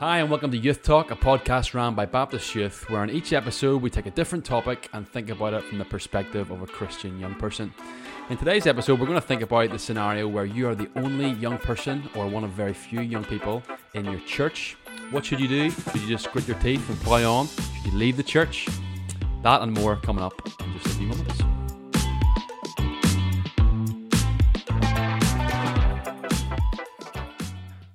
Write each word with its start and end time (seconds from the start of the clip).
Hi, 0.00 0.20
and 0.20 0.30
welcome 0.30 0.50
to 0.50 0.56
Youth 0.56 0.82
Talk, 0.82 1.10
a 1.10 1.14
podcast 1.14 1.74
run 1.74 1.94
by 1.94 2.06
Baptist 2.06 2.54
Youth, 2.54 2.88
where 2.88 3.04
in 3.04 3.10
each 3.10 3.34
episode 3.34 3.82
we 3.82 3.90
take 3.90 4.06
a 4.06 4.10
different 4.10 4.46
topic 4.46 4.88
and 4.94 5.06
think 5.06 5.28
about 5.28 5.52
it 5.52 5.62
from 5.62 5.76
the 5.76 5.84
perspective 5.84 6.50
of 6.50 6.62
a 6.62 6.66
Christian 6.66 7.20
young 7.20 7.34
person. 7.34 7.70
In 8.30 8.38
today's 8.38 8.66
episode, 8.66 8.98
we're 8.98 9.04
going 9.04 9.20
to 9.20 9.26
think 9.26 9.42
about 9.42 9.68
the 9.68 9.78
scenario 9.78 10.26
where 10.26 10.46
you 10.46 10.66
are 10.70 10.74
the 10.74 10.88
only 10.96 11.32
young 11.32 11.58
person 11.58 12.08
or 12.14 12.26
one 12.26 12.44
of 12.44 12.50
very 12.52 12.72
few 12.72 13.02
young 13.02 13.24
people 13.24 13.62
in 13.92 14.06
your 14.06 14.20
church. 14.20 14.78
What 15.10 15.26
should 15.26 15.38
you 15.38 15.48
do? 15.48 15.70
Should 15.70 16.00
you 16.00 16.08
just 16.08 16.32
grit 16.32 16.48
your 16.48 16.58
teeth 16.60 16.88
and 16.88 16.98
plow 17.00 17.30
on? 17.30 17.48
Should 17.48 17.92
you 17.92 17.98
leave 17.98 18.16
the 18.16 18.22
church? 18.22 18.68
That 19.42 19.60
and 19.60 19.70
more 19.70 19.96
coming 19.96 20.24
up 20.24 20.40
in 20.46 20.72
just 20.72 20.86
a 20.86 20.98
few 20.98 21.08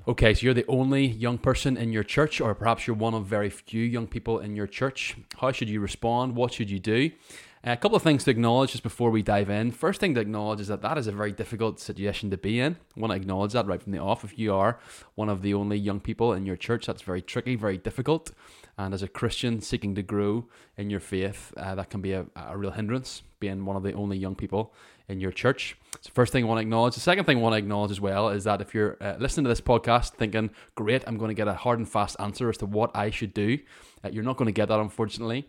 Okay, 0.08 0.36
so 0.36 0.44
you're 0.44 0.54
the 0.54 0.68
only 0.68 1.08
young 1.08 1.40
person 1.40 1.78
in 1.78 1.92
your 1.92 2.04
church, 2.04 2.40
or 2.40 2.54
perhaps 2.54 2.86
you're 2.86 2.96
one 2.96 3.16
of 3.16 3.26
very 3.26 3.50
few 3.50 3.84
young 3.84 4.06
people 4.06 4.38
in 4.38 4.56
your 4.56 4.68
church. 4.68 5.16
How 5.40 5.52
should 5.52 5.68
you 5.68 5.80
respond? 5.80 6.36
What 6.36 6.54
should 6.54 6.70
you 6.70 6.78
do? 6.78 7.10
Uh, 7.66 7.72
a 7.72 7.78
couple 7.78 7.96
of 7.96 8.04
things 8.04 8.24
to 8.26 8.30
acknowledge 8.30 8.74
just 8.74 8.84
before 8.84 9.10
we 9.10 9.24
dive 9.24 9.50
in. 9.50 9.72
First 9.72 10.00
thing 10.00 10.14
to 10.14 10.22
acknowledge 10.22 10.60
is 10.60 10.68
that 10.68 10.84
that 10.84 11.00
is 11.00 11.08
a 11.08 11.12
very 11.12 11.32
difficult 11.32 11.80
situation 11.80 12.30
to 12.30 12.38
be 12.38 12.60
in. 12.60 12.78
I 12.96 13.00
want 13.00 13.14
to 13.14 13.18
acknowledge 13.18 13.54
that 13.54 13.66
right 13.66 13.82
from 13.82 13.94
the 13.94 13.98
off. 13.98 14.24
If 14.24 14.38
you 14.38 14.54
are 14.54 14.78
one 15.16 15.28
of 15.28 15.42
the 15.42 15.56
only 15.56 15.78
young 15.80 16.00
people 16.00 16.34
in 16.34 16.46
your 16.46 16.56
church, 16.56 16.86
that's 16.86 17.02
very 17.02 17.24
tricky, 17.24 17.56
very 17.56 17.80
difficult. 17.80 18.30
And 18.78 18.94
as 18.94 19.02
a 19.02 19.08
Christian 19.08 19.60
seeking 19.60 19.96
to 19.96 20.04
grow 20.04 20.46
in 20.78 20.92
your 20.92 21.00
faith, 21.00 21.52
uh, 21.58 21.74
that 21.74 21.90
can 21.90 22.02
be 22.02 22.12
a, 22.12 22.28
a 22.36 22.56
real 22.56 22.70
hindrance, 22.70 23.24
being 23.40 23.66
one 23.66 23.76
of 23.76 23.82
the 23.82 23.94
only 23.94 24.18
young 24.18 24.36
people 24.36 24.72
in 25.08 25.20
your 25.20 25.32
church. 25.32 25.78
So 26.02 26.12
first 26.14 26.32
thing 26.32 26.44
I 26.44 26.48
want 26.48 26.58
to 26.58 26.62
acknowledge. 26.62 26.96
The 26.96 27.00
second 27.00 27.26
thing 27.26 27.38
I 27.38 27.42
want 27.42 27.54
to 27.54 27.58
acknowledge 27.58 27.92
as 27.92 28.02
well 28.02 28.30
is 28.30 28.44
that 28.44 28.62
if 28.62 28.74
you're 28.74 28.98
uh, 29.02 29.16
listening 29.20 29.46
to 29.46 29.50
this 29.50 29.62
podcast 29.62 30.14
thinking, 30.14 30.50
great, 30.76 31.04
I'm 31.08 31.18
going 31.18 31.30
to 31.30 31.36
get 31.36 31.48
a 31.48 31.54
hard 31.54 31.80
and 31.80 31.88
fast 31.88 32.16
answer 32.20 32.50
as 32.50 32.58
to 32.58 32.66
what 32.66 32.92
I 32.96 33.10
should 33.10 33.34
do, 33.34 33.60
uh, 34.04 34.10
you're 34.10 34.24
not 34.24 34.38
going 34.38 34.48
to 34.48 34.52
get 34.52 34.68
that, 34.70 34.80
unfortunately. 34.80 35.48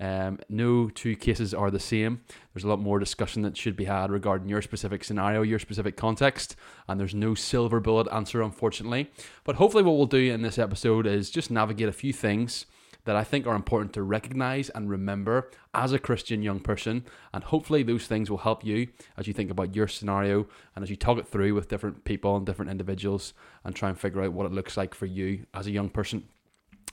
Um, 0.00 0.38
no 0.48 0.88
two 0.88 1.16
cases 1.16 1.52
are 1.52 1.70
the 1.70 1.80
same. 1.80 2.20
There's 2.54 2.62
a 2.64 2.68
lot 2.68 2.78
more 2.78 3.00
discussion 3.00 3.42
that 3.42 3.56
should 3.56 3.76
be 3.76 3.86
had 3.86 4.12
regarding 4.12 4.48
your 4.48 4.62
specific 4.62 5.02
scenario, 5.02 5.42
your 5.42 5.58
specific 5.58 5.96
context, 5.96 6.54
and 6.86 7.00
there's 7.00 7.14
no 7.14 7.34
silver 7.34 7.80
bullet 7.80 8.06
answer, 8.12 8.40
unfortunately. 8.40 9.10
But 9.42 9.56
hopefully, 9.56 9.82
what 9.82 9.96
we'll 9.96 10.06
do 10.06 10.32
in 10.32 10.42
this 10.42 10.58
episode 10.58 11.06
is 11.06 11.30
just 11.30 11.50
navigate 11.50 11.88
a 11.88 11.92
few 11.92 12.12
things 12.12 12.66
that 13.04 13.16
I 13.16 13.24
think 13.24 13.46
are 13.46 13.54
important 13.54 13.92
to 13.94 14.02
recognize 14.02 14.68
and 14.70 14.90
remember 14.90 15.50
as 15.74 15.92
a 15.92 15.98
Christian 15.98 16.42
young 16.42 16.60
person. 16.60 17.04
And 17.32 17.44
hopefully, 17.44 17.82
those 17.82 18.06
things 18.06 18.30
will 18.30 18.38
help 18.38 18.64
you 18.64 18.88
as 19.16 19.26
you 19.26 19.32
think 19.32 19.50
about 19.50 19.74
your 19.74 19.88
scenario 19.88 20.46
and 20.74 20.82
as 20.82 20.90
you 20.90 20.96
talk 20.96 21.18
it 21.18 21.26
through 21.26 21.54
with 21.54 21.68
different 21.68 22.04
people 22.04 22.36
and 22.36 22.44
different 22.44 22.70
individuals 22.70 23.32
and 23.64 23.74
try 23.74 23.88
and 23.88 23.98
figure 23.98 24.22
out 24.22 24.32
what 24.32 24.46
it 24.46 24.52
looks 24.52 24.76
like 24.76 24.94
for 24.94 25.06
you 25.06 25.46
as 25.54 25.66
a 25.66 25.70
young 25.70 25.88
person. 25.88 26.24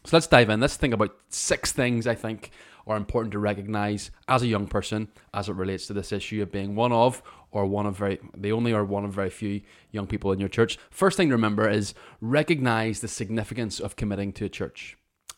So 0.06 0.16
let's 0.16 0.28
dive 0.28 0.52
in. 0.52 0.60
Let's 0.60 0.78
think 0.78 0.94
about 0.94 1.16
six 1.30 1.72
things 1.72 2.06
I 2.06 2.14
think 2.14 2.52
are 2.86 2.96
important 2.96 3.32
to 3.32 3.40
recognize 3.40 4.12
as 4.28 4.44
a 4.44 4.48
young 4.48 4.68
person 4.68 5.08
as 5.34 5.50
it 5.50 5.56
relates 5.56 5.88
to 5.88 5.94
this 5.94 6.12
issue 6.12 6.44
of 6.44 6.52
being 6.52 6.76
one 6.76 6.92
of 6.92 7.24
or 7.50 7.66
one 7.66 7.88
of 7.88 7.98
very 7.98 8.20
the 8.38 8.52
only 8.52 8.72
or 8.72 8.86
one 8.86 9.04
of 9.04 9.12
very 9.12 9.32
few 9.32 9.62
young 9.92 10.06
people 10.06 10.32
in 10.32 10.40
your 10.40 10.50
church. 10.50 10.78
First 10.92 11.18
thing 11.18 11.30
to 11.30 11.36
remember 11.36 11.68
is 11.68 11.96
recognize 12.22 13.00
the 13.00 13.08
significance 13.08 13.80
of 13.80 13.96
committing 13.96 14.32
to 14.34 14.46
a 14.46 14.50
church 14.50 14.96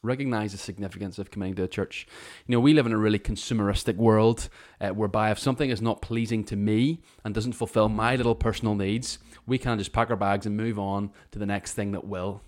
recognize 0.07 0.53
the 0.53 0.57
significance 0.57 1.19
of 1.19 1.29
committing 1.29 1.55
to 1.55 1.63
a 1.63 1.67
church. 1.67 2.07
You 2.47 2.53
know, 2.53 2.59
we 2.59 2.73
live 2.73 2.85
in 2.85 2.93
a 2.93 2.97
really 2.97 3.19
consumeristic 3.19 3.97
world 3.97 4.49
uh, 4.81 4.89
whereby 4.89 5.31
if 5.31 5.37
something 5.37 5.69
is 5.69 5.81
not 5.81 6.01
pleasing 6.01 6.43
to 6.45 6.55
me 6.55 7.01
and 7.23 7.35
doesn't 7.35 7.53
fulfill 7.53 7.89
my 7.89 8.15
little 8.15 8.35
personal 8.35 8.73
needs, 8.73 9.19
we 9.45 9.57
can 9.57 9.77
just 9.77 9.93
pack 9.93 10.09
our 10.09 10.15
bags 10.15 10.45
and 10.45 10.57
move 10.57 10.79
on 10.79 11.11
to 11.31 11.39
the 11.39 11.45
next 11.45 11.73
thing 11.73 11.91
that 11.91 12.07
will. 12.07 12.41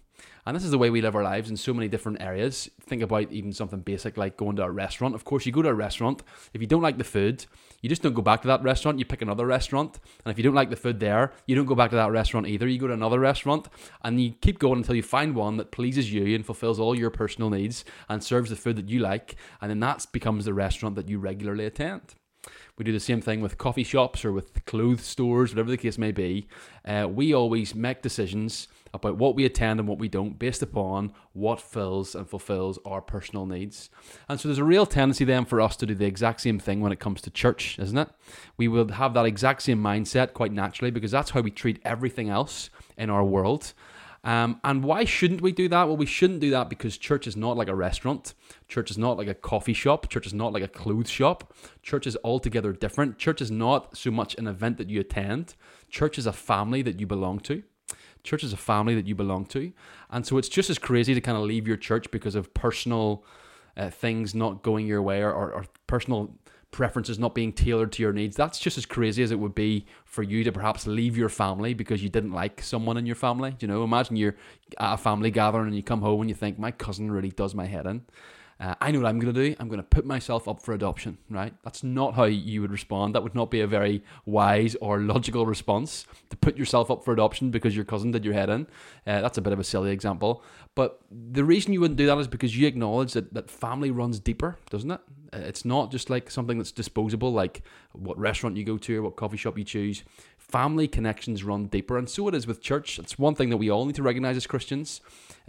And 0.45 0.55
this 0.55 0.63
is 0.63 0.71
the 0.71 0.77
way 0.77 0.89
we 0.89 1.01
live 1.01 1.15
our 1.15 1.23
lives 1.23 1.49
in 1.49 1.57
so 1.57 1.73
many 1.73 1.87
different 1.87 2.21
areas. 2.21 2.69
Think 2.81 3.01
about 3.01 3.31
even 3.31 3.53
something 3.53 3.81
basic 3.81 4.17
like 4.17 4.37
going 4.37 4.55
to 4.55 4.63
a 4.63 4.71
restaurant. 4.71 5.15
Of 5.15 5.23
course, 5.23 5.45
you 5.45 5.51
go 5.51 5.61
to 5.61 5.69
a 5.69 5.73
restaurant. 5.73 6.23
If 6.53 6.61
you 6.61 6.67
don't 6.67 6.81
like 6.81 6.97
the 6.97 7.03
food, 7.03 7.45
you 7.81 7.89
just 7.89 8.01
don't 8.01 8.13
go 8.13 8.21
back 8.21 8.41
to 8.41 8.47
that 8.47 8.63
restaurant. 8.63 8.99
You 8.99 9.05
pick 9.05 9.21
another 9.21 9.45
restaurant. 9.45 9.99
And 10.25 10.31
if 10.31 10.37
you 10.37 10.43
don't 10.43 10.55
like 10.55 10.69
the 10.69 10.75
food 10.75 10.99
there, 10.99 11.33
you 11.45 11.55
don't 11.55 11.65
go 11.65 11.75
back 11.75 11.89
to 11.91 11.95
that 11.95 12.11
restaurant 12.11 12.47
either. 12.47 12.67
You 12.67 12.79
go 12.79 12.87
to 12.87 12.93
another 12.93 13.19
restaurant 13.19 13.67
and 14.03 14.21
you 14.21 14.31
keep 14.41 14.59
going 14.59 14.77
until 14.77 14.95
you 14.95 15.03
find 15.03 15.35
one 15.35 15.57
that 15.57 15.71
pleases 15.71 16.11
you 16.11 16.35
and 16.35 16.45
fulfills 16.45 16.79
all 16.79 16.97
your 16.97 17.09
personal 17.09 17.49
needs 17.49 17.85
and 18.07 18.23
serves 18.23 18.49
the 18.49 18.55
food 18.55 18.75
that 18.75 18.89
you 18.89 18.99
like. 18.99 19.35
And 19.61 19.69
then 19.69 19.79
that 19.79 20.05
becomes 20.11 20.45
the 20.45 20.53
restaurant 20.53 20.95
that 20.95 21.09
you 21.09 21.19
regularly 21.19 21.65
attend. 21.65 22.15
We 22.77 22.85
do 22.85 22.93
the 22.93 22.99
same 22.99 23.21
thing 23.21 23.41
with 23.41 23.57
coffee 23.57 23.83
shops 23.83 24.23
or 24.23 24.31
with 24.31 24.65
clothes 24.65 25.03
stores, 25.03 25.51
whatever 25.51 25.69
the 25.69 25.77
case 25.77 25.97
may 25.97 26.13
be. 26.13 26.47
Uh, 26.85 27.07
we 27.09 27.33
always 27.33 27.75
make 27.75 28.01
decisions 28.01 28.69
about 28.93 29.17
what 29.17 29.35
we 29.35 29.45
attend 29.45 29.79
and 29.79 29.87
what 29.87 29.99
we 29.99 30.07
don't 30.07 30.39
based 30.39 30.61
upon 30.61 31.13
what 31.33 31.61
fills 31.61 32.15
and 32.15 32.27
fulfills 32.27 32.79
our 32.85 33.01
personal 33.01 33.45
needs. 33.45 33.89
And 34.27 34.39
so 34.39 34.47
there's 34.47 34.59
a 34.59 34.63
real 34.63 34.85
tendency 34.85 35.25
then 35.25 35.45
for 35.45 35.61
us 35.61 35.75
to 35.77 35.85
do 35.85 35.95
the 35.95 36.05
exact 36.05 36.41
same 36.41 36.59
thing 36.59 36.81
when 36.81 36.91
it 36.91 36.99
comes 36.99 37.21
to 37.21 37.29
church, 37.29 37.77
isn't 37.79 37.97
it? 37.97 38.09
We 38.57 38.67
will 38.67 38.89
have 38.89 39.13
that 39.13 39.25
exact 39.25 39.61
same 39.63 39.81
mindset 39.81 40.33
quite 40.33 40.51
naturally 40.51 40.91
because 40.91 41.11
that's 41.11 41.31
how 41.31 41.41
we 41.41 41.51
treat 41.51 41.79
everything 41.83 42.29
else 42.29 42.69
in 42.97 43.09
our 43.09 43.23
world. 43.23 43.73
Um, 44.23 44.59
and 44.63 44.83
why 44.83 45.05
shouldn't 45.05 45.41
we 45.41 45.51
do 45.51 45.69
that? 45.69 45.87
Well, 45.87 45.97
we 45.97 46.05
shouldn't 46.05 46.41
do 46.41 46.49
that 46.51 46.69
because 46.69 46.97
church 46.97 47.25
is 47.25 47.37
not 47.37 47.55
like 47.55 47.69
a 47.69 47.75
restaurant. 47.75 48.33
Church 48.67 48.91
is 48.91 48.97
not 48.97 49.17
like 49.17 49.27
a 49.27 49.33
coffee 49.33 49.73
shop. 49.73 50.09
Church 50.09 50.27
is 50.27 50.33
not 50.33 50.51
like 50.51 50.63
a 50.63 50.67
clothes 50.67 51.09
shop. 51.09 51.53
Church 51.83 52.05
is 52.05 52.17
altogether 52.23 52.73
different. 52.73 53.17
Church 53.17 53.41
is 53.41 53.49
not 53.49 53.97
so 53.97 54.11
much 54.11 54.35
an 54.35 54.47
event 54.47 54.77
that 54.77 54.89
you 54.89 54.99
attend. 54.99 55.55
Church 55.89 56.17
is 56.17 56.25
a 56.25 56.33
family 56.33 56.81
that 56.81 56.99
you 56.99 57.07
belong 57.07 57.39
to. 57.41 57.63
Church 58.23 58.43
is 58.43 58.53
a 58.53 58.57
family 58.57 58.95
that 58.95 59.07
you 59.07 59.15
belong 59.15 59.45
to. 59.47 59.71
And 60.09 60.25
so 60.25 60.37
it's 60.37 60.49
just 60.49 60.69
as 60.69 60.77
crazy 60.77 61.13
to 61.13 61.21
kind 61.21 61.37
of 61.37 61.43
leave 61.43 61.67
your 61.67 61.77
church 61.77 62.11
because 62.11 62.35
of 62.35 62.53
personal 62.53 63.23
uh, 63.77 63.89
things 63.89 64.35
not 64.35 64.61
going 64.61 64.85
your 64.85 65.01
way 65.01 65.21
or, 65.21 65.31
or, 65.31 65.53
or 65.53 65.65
personal 65.87 66.33
preferences 66.71 67.17
not 67.17 67.33
being 67.33 67.51
tailored 67.51 67.91
to 67.93 68.03
your 68.03 68.13
needs. 68.13 68.35
That's 68.35 68.59
just 68.59 68.77
as 68.77 68.85
crazy 68.85 69.23
as 69.23 69.31
it 69.31 69.39
would 69.39 69.55
be 69.55 69.85
for 70.05 70.21
you 70.21 70.43
to 70.43 70.51
perhaps 70.51 70.85
leave 70.85 71.17
your 71.17 71.29
family 71.29 71.73
because 71.73 72.03
you 72.03 72.09
didn't 72.09 72.31
like 72.31 72.61
someone 72.61 72.97
in 72.97 73.05
your 73.05 73.15
family. 73.15 73.55
You 73.59 73.67
know, 73.67 73.83
imagine 73.83 74.15
you're 74.15 74.35
at 74.79 74.93
a 74.93 74.97
family 74.97 75.31
gathering 75.31 75.67
and 75.67 75.75
you 75.75 75.83
come 75.83 76.01
home 76.01 76.21
and 76.21 76.29
you 76.29 76.35
think, 76.35 76.59
my 76.59 76.71
cousin 76.71 77.11
really 77.11 77.31
does 77.31 77.55
my 77.55 77.65
head 77.65 77.85
in. 77.85 78.01
Uh, 78.59 78.75
I 78.81 78.91
know 78.91 78.99
what 78.99 79.07
I'm 79.07 79.19
going 79.19 79.33
to 79.33 79.49
do. 79.49 79.55
I'm 79.57 79.69
going 79.69 79.79
to 79.79 79.87
put 79.87 80.05
myself 80.05 80.47
up 80.47 80.61
for 80.61 80.73
adoption, 80.73 81.17
right? 81.29 81.53
That's 81.63 81.81
not 81.81 82.15
how 82.15 82.25
you 82.25 82.59
would 82.61 82.71
respond. 82.71 83.15
That 83.15 83.23
would 83.23 83.35
not 83.35 83.49
be 83.49 83.61
a 83.61 83.67
very 83.67 84.03
wise 84.25 84.75
or 84.81 84.99
logical 84.99 85.45
response 85.45 86.05
to 86.29 86.35
put 86.35 86.57
yourself 86.57 86.91
up 86.91 87.05
for 87.05 87.13
adoption 87.13 87.51
because 87.51 87.73
your 87.73 87.85
cousin 87.85 88.11
did 88.11 88.25
your 88.25 88.33
head 88.33 88.49
in. 88.49 88.67
Uh, 89.07 89.21
that's 89.21 89.37
a 89.37 89.41
bit 89.41 89.53
of 89.53 89.59
a 89.59 89.63
silly 89.63 89.91
example. 89.91 90.43
But 90.75 90.99
the 91.09 91.45
reason 91.45 91.71
you 91.71 91.79
wouldn't 91.79 91.97
do 91.97 92.05
that 92.07 92.17
is 92.17 92.27
because 92.27 92.57
you 92.57 92.67
acknowledge 92.67 93.13
that, 93.13 93.33
that 93.33 93.49
family 93.49 93.91
runs 93.91 94.19
deeper, 94.19 94.57
doesn't 94.69 94.91
it? 94.91 94.99
Uh, 95.31 95.37
it's 95.37 95.63
not 95.63 95.91
just 95.91 96.09
like 96.09 96.29
something 96.29 96.57
that's 96.57 96.71
disposable, 96.71 97.31
like 97.31 97.61
what 97.93 98.17
restaurant 98.17 98.57
you 98.57 98.65
go 98.65 98.77
to 98.77 98.97
or 98.97 99.03
what 99.03 99.15
coffee 99.15 99.37
shop 99.37 99.57
you 99.57 99.63
choose. 99.63 100.03
Family 100.37 100.87
connections 100.87 101.43
run 101.43 101.67
deeper, 101.67 101.97
and 101.97 102.09
so 102.09 102.27
it 102.27 102.33
is 102.33 102.47
with 102.47 102.61
church. 102.61 102.97
It's 102.97 103.19
one 103.19 103.35
thing 103.35 103.49
that 103.51 103.57
we 103.57 103.69
all 103.69 103.85
need 103.85 103.95
to 103.95 104.03
recognize 104.03 104.35
as 104.35 104.47
Christians. 104.47 104.99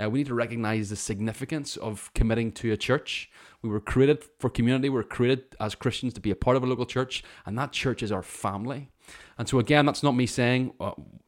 Uh, 0.00 0.08
we 0.08 0.20
need 0.20 0.26
to 0.26 0.34
recognize 0.34 0.90
the 0.90 0.96
significance 0.96 1.76
of 1.76 2.10
committing 2.14 2.52
to 2.52 2.72
a 2.72 2.76
church. 2.76 3.30
We 3.62 3.68
were 3.68 3.80
created 3.80 4.24
for 4.38 4.48
community, 4.48 4.88
we 4.88 5.00
are 5.00 5.04
created 5.04 5.44
as 5.60 5.74
Christians 5.74 6.14
to 6.14 6.20
be 6.20 6.30
a 6.30 6.36
part 6.36 6.56
of 6.56 6.62
a 6.62 6.66
local 6.66 6.86
church, 6.86 7.22
and 7.44 7.58
that 7.58 7.72
church 7.72 8.02
is 8.02 8.10
our 8.10 8.22
family. 8.22 8.90
And 9.38 9.48
so, 9.48 9.58
again, 9.58 9.86
that's 9.86 10.02
not 10.02 10.12
me 10.12 10.26
saying 10.26 10.72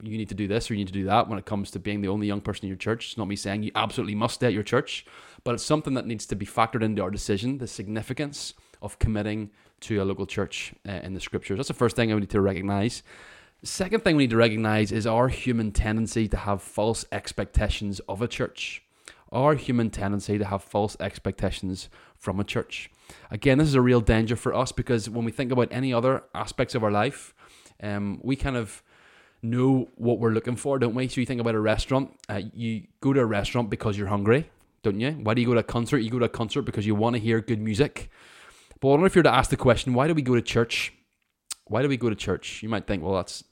you 0.03 0.19
need 0.19 0.29
to 0.29 0.35
do 0.35 0.47
this 0.47 0.71
or 0.71 0.75
you 0.75 0.79
need 0.79 0.87
to 0.87 0.93
do 0.93 1.05
that 1.05 1.29
when 1.29 1.39
it 1.39 1.47
comes 1.47 1.71
to 1.73 1.79
being 1.79 2.01
the 2.01 2.09
only 2.09 2.27
young 2.27 2.41
person 2.41 2.65
in 2.65 2.69
your 2.69 2.77
church. 2.77 3.09
It's 3.09 3.19
not 3.19 3.29
me 3.29 3.37
saying 3.37 3.65
you 3.65 3.73
absolutely 3.75 4.15
must 4.15 4.35
stay 4.35 4.47
at 4.47 4.53
your 4.53 4.63
church, 4.63 5.05
but 5.45 5.55
it's 5.55 5.65
something 5.65 5.95
that 5.95 6.07
needs 6.07 6.27
to 6.27 6.37
be 6.37 6.47
factored 6.47 6.83
into 6.83 7.03
our 7.03 7.11
decision 7.11 7.59
the 7.59 7.67
significance 7.67 8.55
of 8.81 8.99
committing 8.99 9.51
to 9.81 10.03
a 10.03 10.05
local 10.05 10.27
church 10.27 10.75
uh, 10.89 10.93
in 10.93 11.15
the 11.15 11.21
scriptures. 11.21 11.57
That's 11.57 11.69
the 11.69 11.75
first 11.75 11.97
thing 11.97 12.13
I 12.13 12.19
need 12.19 12.31
to 12.31 12.41
recognize. 12.41 13.03
Second 13.65 14.03
thing 14.03 14.17
we 14.17 14.25
need 14.25 14.31
to 14.31 14.37
recognize 14.37 14.91
is 14.91 15.07
our 15.07 15.29
human 15.29 15.71
tendency 15.71 16.27
to 16.27 16.37
have 16.37 16.61
false 16.61 17.05
expectations 17.13 18.01
of 18.09 18.21
a 18.21 18.27
church. 18.27 18.83
Our 19.31 19.55
human 19.55 19.89
tendency 19.89 20.37
to 20.37 20.45
have 20.45 20.65
false 20.65 20.97
expectations 20.99 21.89
from 22.17 22.41
a 22.41 22.45
church. 22.45 22.91
Again, 23.31 23.59
this 23.59 23.69
is 23.69 23.77
a 23.77 23.81
real 23.81 24.01
danger 24.01 24.35
for 24.35 24.53
us 24.53 24.73
because 24.73 25.09
when 25.09 25.25
we 25.25 25.31
think 25.31 25.53
about 25.53 25.69
any 25.71 25.95
other 25.95 26.25
aspects 26.35 26.75
of 26.75 26.83
our 26.83 26.91
life, 26.91 27.35
um, 27.81 28.19
we 28.25 28.35
kind 28.35 28.57
of 28.57 28.83
know 29.43 29.89
what 29.95 30.19
we're 30.19 30.31
looking 30.31 30.57
for, 30.57 30.81
don't 30.81 30.97
we? 30.97 31.07
So 31.07 31.21
you 31.21 31.27
think 31.27 31.41
about 31.41 31.55
a 31.55 31.61
restaurant, 31.61 32.19
uh, 32.29 32.43
you 32.53 32.89
go 33.01 33.13
to 33.13 33.21
a 33.21 33.25
restaurant 33.25 33.71
because 33.71 33.97
you're 33.97 34.09
hungry, 34.09 34.51
don't 34.83 34.99
you? 34.99 35.13
Why 35.13 35.35
do 35.35 35.41
you 35.41 35.47
go 35.47 35.55
to 35.55 35.61
a 35.61 35.65
concert? 35.65 35.99
You 35.99 36.11
go 36.11 36.19
to 36.19 36.25
a 36.25 36.29
concert 36.29 36.63
because 36.63 36.85
you 36.85 36.97
want 36.97 37.15
to 37.15 37.23
hear 37.23 37.41
good 37.41 37.61
music. 37.61 38.11
But 38.81 38.89
I 38.89 38.91
wonder 38.91 39.07
if 39.07 39.15
you're 39.15 39.23
to 39.23 39.33
ask 39.33 39.51
the 39.51 39.57
question, 39.57 39.95
why 39.95 40.09
do 40.09 40.15
we 40.15 40.23
go 40.23 40.35
to 40.35 40.43
church? 40.43 40.93
Why 41.67 41.81
do 41.83 41.89
we 41.89 41.97
go 41.97 42.11
to 42.11 42.17
church? 42.17 42.61
You 42.65 42.69
might 42.69 42.89
think, 42.89 43.05
well, 43.05 43.15
that's 43.15 43.45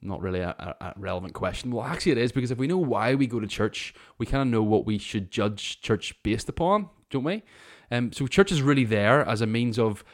not 0.00 0.22
really 0.22 0.40
a, 0.40 0.76
a, 0.80 0.94
relevant 0.96 1.34
question. 1.34 1.70
Well, 1.70 1.84
actually, 1.84 2.12
it 2.12 2.18
is 2.18 2.32
because 2.32 2.50
if 2.50 2.58
we 2.58 2.66
know 2.66 2.78
why 2.78 3.14
we 3.14 3.26
go 3.26 3.40
to 3.40 3.46
church, 3.46 3.94
we 4.18 4.26
kind 4.26 4.42
of 4.42 4.48
know 4.48 4.62
what 4.62 4.86
we 4.86 4.98
should 4.98 5.30
judge 5.30 5.80
church 5.80 6.14
based 6.22 6.48
upon, 6.48 6.88
don't 7.10 7.24
we? 7.24 7.42
Um, 7.90 8.12
so, 8.12 8.26
church 8.26 8.52
is 8.52 8.62
really 8.62 8.84
there 8.84 9.26
as 9.26 9.40
a 9.40 9.46
means 9.46 9.78
of 9.78 10.04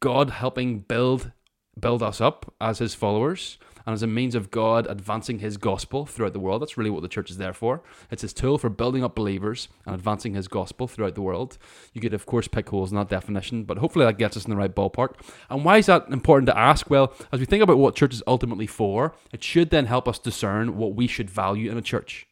God 0.00 0.30
helping 0.30 0.80
build 0.80 1.32
build 1.80 2.02
us 2.02 2.20
up 2.20 2.52
as 2.60 2.78
his 2.78 2.94
followers 2.94 3.58
and 3.86 3.94
as 3.94 4.02
a 4.02 4.06
means 4.06 4.34
of 4.34 4.50
God 4.50 4.86
advancing 4.88 5.38
his 5.38 5.56
gospel 5.56 6.06
throughout 6.06 6.32
the 6.32 6.40
world. 6.40 6.62
That's 6.62 6.76
really 6.76 6.90
what 6.90 7.02
the 7.02 7.08
church 7.08 7.30
is 7.30 7.38
there 7.38 7.52
for. 7.52 7.82
It's 8.10 8.22
his 8.22 8.32
tool 8.32 8.58
for 8.58 8.68
building 8.68 9.02
up 9.02 9.14
believers 9.14 9.68
and 9.86 9.94
advancing 9.94 10.34
his 10.34 10.48
gospel 10.48 10.86
throughout 10.86 11.14
the 11.14 11.22
world. 11.22 11.58
You 11.92 12.00
could, 12.00 12.14
of 12.14 12.26
course, 12.26 12.48
pick 12.48 12.68
holes 12.68 12.90
in 12.90 12.96
that 12.98 13.08
definition, 13.08 13.64
but 13.64 13.78
hopefully 13.78 14.04
that 14.04 14.18
gets 14.18 14.36
us 14.36 14.44
in 14.44 14.50
the 14.50 14.56
right 14.56 14.74
ballpark. 14.74 15.14
And 15.48 15.64
why 15.64 15.78
is 15.78 15.86
that 15.86 16.08
important 16.08 16.46
to 16.46 16.58
ask? 16.58 16.90
Well, 16.90 17.12
as 17.32 17.40
we 17.40 17.46
think 17.46 17.62
about 17.62 17.78
what 17.78 17.96
church 17.96 18.14
is 18.14 18.22
ultimately 18.26 18.66
for, 18.66 19.14
it 19.32 19.42
should 19.42 19.70
then 19.70 19.86
help 19.86 20.06
us 20.06 20.18
discern 20.18 20.76
what 20.76 20.94
we 20.94 21.06
should 21.06 21.30
value 21.30 21.70
in 21.70 21.78
a 21.78 21.82
church. 21.82 22.26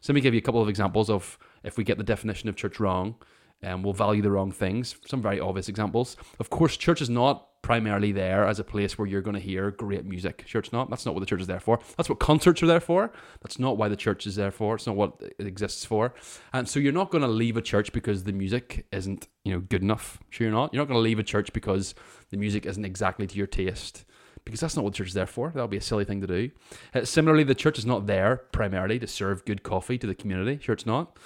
So 0.00 0.12
let 0.12 0.14
me 0.16 0.20
give 0.20 0.34
you 0.34 0.38
a 0.38 0.42
couple 0.42 0.62
of 0.62 0.68
examples 0.68 1.10
of 1.10 1.38
if 1.62 1.76
we 1.76 1.84
get 1.84 1.98
the 1.98 2.04
definition 2.04 2.48
of 2.48 2.56
church 2.56 2.80
wrong 2.80 3.16
and 3.62 3.74
um, 3.74 3.82
we'll 3.82 3.92
value 3.92 4.22
the 4.22 4.30
wrong 4.30 4.52
things. 4.52 4.96
Some 5.06 5.20
very 5.20 5.38
obvious 5.38 5.68
examples. 5.68 6.16
Of 6.38 6.48
course, 6.48 6.76
church 6.76 7.02
is 7.02 7.10
not 7.10 7.46
primarily 7.62 8.12
there 8.12 8.46
as 8.46 8.58
a 8.58 8.64
place 8.64 8.96
where 8.98 9.06
you're 9.06 9.20
going 9.20 9.34
to 9.34 9.40
hear 9.40 9.70
great 9.70 10.04
music. 10.04 10.44
Sure, 10.46 10.60
it's 10.60 10.72
not. 10.72 10.90
That's 10.90 11.04
not 11.04 11.14
what 11.14 11.20
the 11.20 11.26
church 11.26 11.42
is 11.42 11.46
there 11.46 11.60
for. 11.60 11.78
That's 11.96 12.08
what 12.08 12.18
concerts 12.18 12.62
are 12.62 12.66
there 12.66 12.80
for. 12.80 13.12
That's 13.42 13.58
not 13.58 13.76
why 13.76 13.88
the 13.88 13.96
church 13.96 14.26
is 14.26 14.36
there 14.36 14.50
for. 14.50 14.74
It's 14.76 14.86
not 14.86 14.96
what 14.96 15.14
it 15.38 15.46
exists 15.46 15.84
for. 15.84 16.14
And 16.52 16.68
so 16.68 16.80
you're 16.80 16.92
not 16.92 17.10
going 17.10 17.22
to 17.22 17.28
leave 17.28 17.56
a 17.56 17.62
church 17.62 17.92
because 17.92 18.24
the 18.24 18.32
music 18.32 18.86
isn't, 18.92 19.28
you 19.44 19.52
know, 19.52 19.60
good 19.60 19.82
enough. 19.82 20.18
Sure, 20.30 20.46
you're 20.46 20.54
not. 20.54 20.72
You're 20.72 20.82
not 20.82 20.88
going 20.88 20.98
to 20.98 21.02
leave 21.02 21.18
a 21.18 21.24
church 21.24 21.52
because 21.52 21.94
the 22.30 22.36
music 22.36 22.66
isn't 22.66 22.84
exactly 22.84 23.26
to 23.26 23.36
your 23.36 23.46
taste. 23.46 24.04
Because 24.50 24.60
that's 24.60 24.76
not 24.76 24.84
what 24.84 24.92
the 24.92 24.98
church 24.98 25.08
is 25.08 25.14
there 25.14 25.26
for. 25.26 25.50
That 25.54 25.60
would 25.60 25.70
be 25.70 25.76
a 25.76 25.82
silly 25.82 26.04
thing 26.04 26.20
to 26.20 26.26
do. 26.26 26.50
Uh, 26.94 27.04
similarly, 27.04 27.44
the 27.44 27.54
church 27.54 27.78
is 27.78 27.86
not 27.86 28.06
there 28.06 28.38
primarily 28.52 28.98
to 28.98 29.06
serve 29.06 29.44
good 29.44 29.62
coffee 29.62 29.96
to 29.98 30.06
the 30.06 30.14
community. 30.14 30.58
Sure, 30.60 30.72
it's 30.72 30.86
not. 30.86 31.16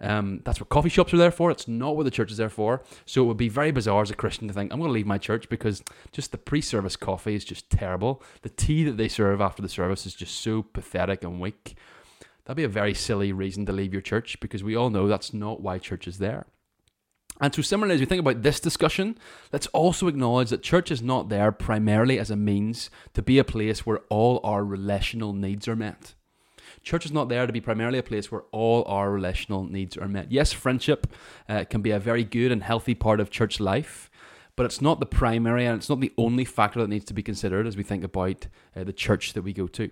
Um, 0.00 0.42
that's 0.44 0.58
what 0.58 0.68
coffee 0.68 0.88
shops 0.88 1.14
are 1.14 1.16
there 1.16 1.30
for. 1.30 1.50
It's 1.50 1.68
not 1.68 1.96
what 1.96 2.02
the 2.02 2.10
church 2.10 2.32
is 2.32 2.36
there 2.36 2.48
for. 2.48 2.82
So 3.06 3.22
it 3.22 3.26
would 3.26 3.36
be 3.36 3.48
very 3.48 3.70
bizarre 3.70 4.02
as 4.02 4.10
a 4.10 4.16
Christian 4.16 4.48
to 4.48 4.54
think, 4.54 4.72
I'm 4.72 4.80
going 4.80 4.88
to 4.88 4.92
leave 4.92 5.06
my 5.06 5.18
church 5.18 5.48
because 5.48 5.82
just 6.10 6.32
the 6.32 6.38
pre 6.38 6.60
service 6.60 6.96
coffee 6.96 7.36
is 7.36 7.44
just 7.44 7.70
terrible. 7.70 8.22
The 8.42 8.48
tea 8.48 8.82
that 8.84 8.96
they 8.96 9.08
serve 9.08 9.40
after 9.40 9.62
the 9.62 9.68
service 9.68 10.04
is 10.04 10.14
just 10.14 10.40
so 10.40 10.62
pathetic 10.62 11.22
and 11.22 11.40
weak. 11.40 11.76
That'd 12.44 12.56
be 12.56 12.64
a 12.64 12.68
very 12.68 12.94
silly 12.94 13.32
reason 13.32 13.64
to 13.66 13.72
leave 13.72 13.92
your 13.92 14.02
church 14.02 14.40
because 14.40 14.64
we 14.64 14.74
all 14.74 14.90
know 14.90 15.06
that's 15.06 15.32
not 15.32 15.60
why 15.60 15.78
church 15.78 16.08
is 16.08 16.18
there. 16.18 16.46
And 17.42 17.52
so, 17.52 17.60
similarly, 17.60 17.94
as 17.94 18.00
we 18.00 18.06
think 18.06 18.20
about 18.20 18.42
this 18.42 18.60
discussion, 18.60 19.18
let's 19.52 19.66
also 19.68 20.06
acknowledge 20.06 20.50
that 20.50 20.62
church 20.62 20.92
is 20.92 21.02
not 21.02 21.28
there 21.28 21.50
primarily 21.50 22.16
as 22.16 22.30
a 22.30 22.36
means 22.36 22.88
to 23.14 23.20
be 23.20 23.36
a 23.36 23.44
place 23.44 23.84
where 23.84 23.98
all 24.08 24.40
our 24.44 24.64
relational 24.64 25.32
needs 25.32 25.66
are 25.66 25.74
met. 25.74 26.14
Church 26.84 27.04
is 27.04 27.10
not 27.10 27.28
there 27.28 27.44
to 27.48 27.52
be 27.52 27.60
primarily 27.60 27.98
a 27.98 28.02
place 28.02 28.30
where 28.30 28.44
all 28.52 28.84
our 28.86 29.10
relational 29.10 29.64
needs 29.64 29.96
are 29.96 30.06
met. 30.06 30.30
Yes, 30.30 30.52
friendship 30.52 31.12
uh, 31.48 31.64
can 31.68 31.82
be 31.82 31.90
a 31.90 31.98
very 31.98 32.22
good 32.22 32.52
and 32.52 32.62
healthy 32.62 32.94
part 32.94 33.18
of 33.18 33.28
church 33.28 33.58
life, 33.58 34.08
but 34.54 34.64
it's 34.64 34.80
not 34.80 35.00
the 35.00 35.06
primary 35.06 35.66
and 35.66 35.76
it's 35.76 35.88
not 35.88 36.00
the 36.00 36.12
only 36.16 36.44
factor 36.44 36.80
that 36.80 36.90
needs 36.90 37.06
to 37.06 37.14
be 37.14 37.24
considered 37.24 37.66
as 37.66 37.76
we 37.76 37.82
think 37.82 38.04
about 38.04 38.46
uh, 38.76 38.84
the 38.84 38.92
church 38.92 39.32
that 39.32 39.42
we 39.42 39.52
go 39.52 39.66
to. 39.66 39.90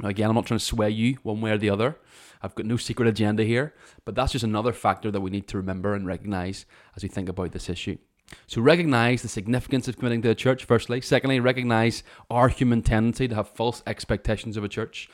Now, 0.00 0.08
again, 0.08 0.28
I'm 0.28 0.34
not 0.34 0.46
trying 0.46 0.58
to 0.58 0.64
sway 0.64 0.90
you 0.90 1.18
one 1.22 1.40
way 1.40 1.52
or 1.52 1.58
the 1.58 1.70
other. 1.70 1.96
I've 2.42 2.54
got 2.54 2.66
no 2.66 2.76
secret 2.76 3.08
agenda 3.08 3.44
here, 3.44 3.74
but 4.04 4.14
that's 4.14 4.32
just 4.32 4.44
another 4.44 4.72
factor 4.72 5.10
that 5.10 5.20
we 5.20 5.30
need 5.30 5.48
to 5.48 5.56
remember 5.56 5.94
and 5.94 6.06
recognize 6.06 6.66
as 6.96 7.02
we 7.02 7.08
think 7.08 7.28
about 7.28 7.52
this 7.52 7.68
issue. 7.68 7.98
So, 8.46 8.60
recognize 8.60 9.22
the 9.22 9.28
significance 9.28 9.86
of 9.86 9.96
committing 9.96 10.22
to 10.22 10.30
a 10.30 10.34
church, 10.34 10.64
firstly. 10.64 11.00
Secondly, 11.00 11.40
recognize 11.40 12.02
our 12.30 12.48
human 12.48 12.82
tendency 12.82 13.28
to 13.28 13.34
have 13.34 13.48
false 13.48 13.82
expectations 13.86 14.56
of 14.56 14.64
a 14.64 14.68
church. 14.68 15.08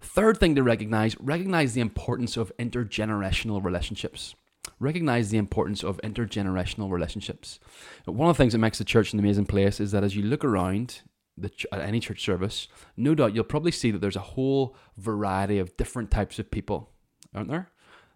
Third 0.00 0.38
thing 0.38 0.54
to 0.54 0.62
recognize 0.62 1.18
recognize 1.18 1.74
the 1.74 1.80
importance 1.80 2.36
of 2.36 2.52
intergenerational 2.58 3.64
relationships. 3.64 4.34
Recognize 4.78 5.30
the 5.30 5.38
importance 5.38 5.82
of 5.82 6.00
intergenerational 6.02 6.90
relationships. 6.90 7.58
One 8.04 8.28
of 8.28 8.36
the 8.36 8.42
things 8.42 8.52
that 8.52 8.58
makes 8.58 8.78
the 8.78 8.84
church 8.84 9.12
an 9.12 9.18
amazing 9.18 9.46
place 9.46 9.80
is 9.80 9.90
that 9.92 10.04
as 10.04 10.14
you 10.14 10.22
look 10.22 10.44
around 10.44 11.00
the, 11.42 11.50
at 11.72 11.80
any 11.80 12.00
church 12.00 12.24
service, 12.24 12.68
no 12.96 13.14
doubt 13.14 13.34
you'll 13.34 13.44
probably 13.44 13.72
see 13.72 13.90
that 13.90 14.00
there's 14.00 14.16
a 14.16 14.20
whole 14.20 14.76
variety 14.96 15.58
of 15.58 15.76
different 15.76 16.10
types 16.10 16.38
of 16.38 16.50
people, 16.50 16.90
aren't 17.34 17.48
there? 17.48 17.70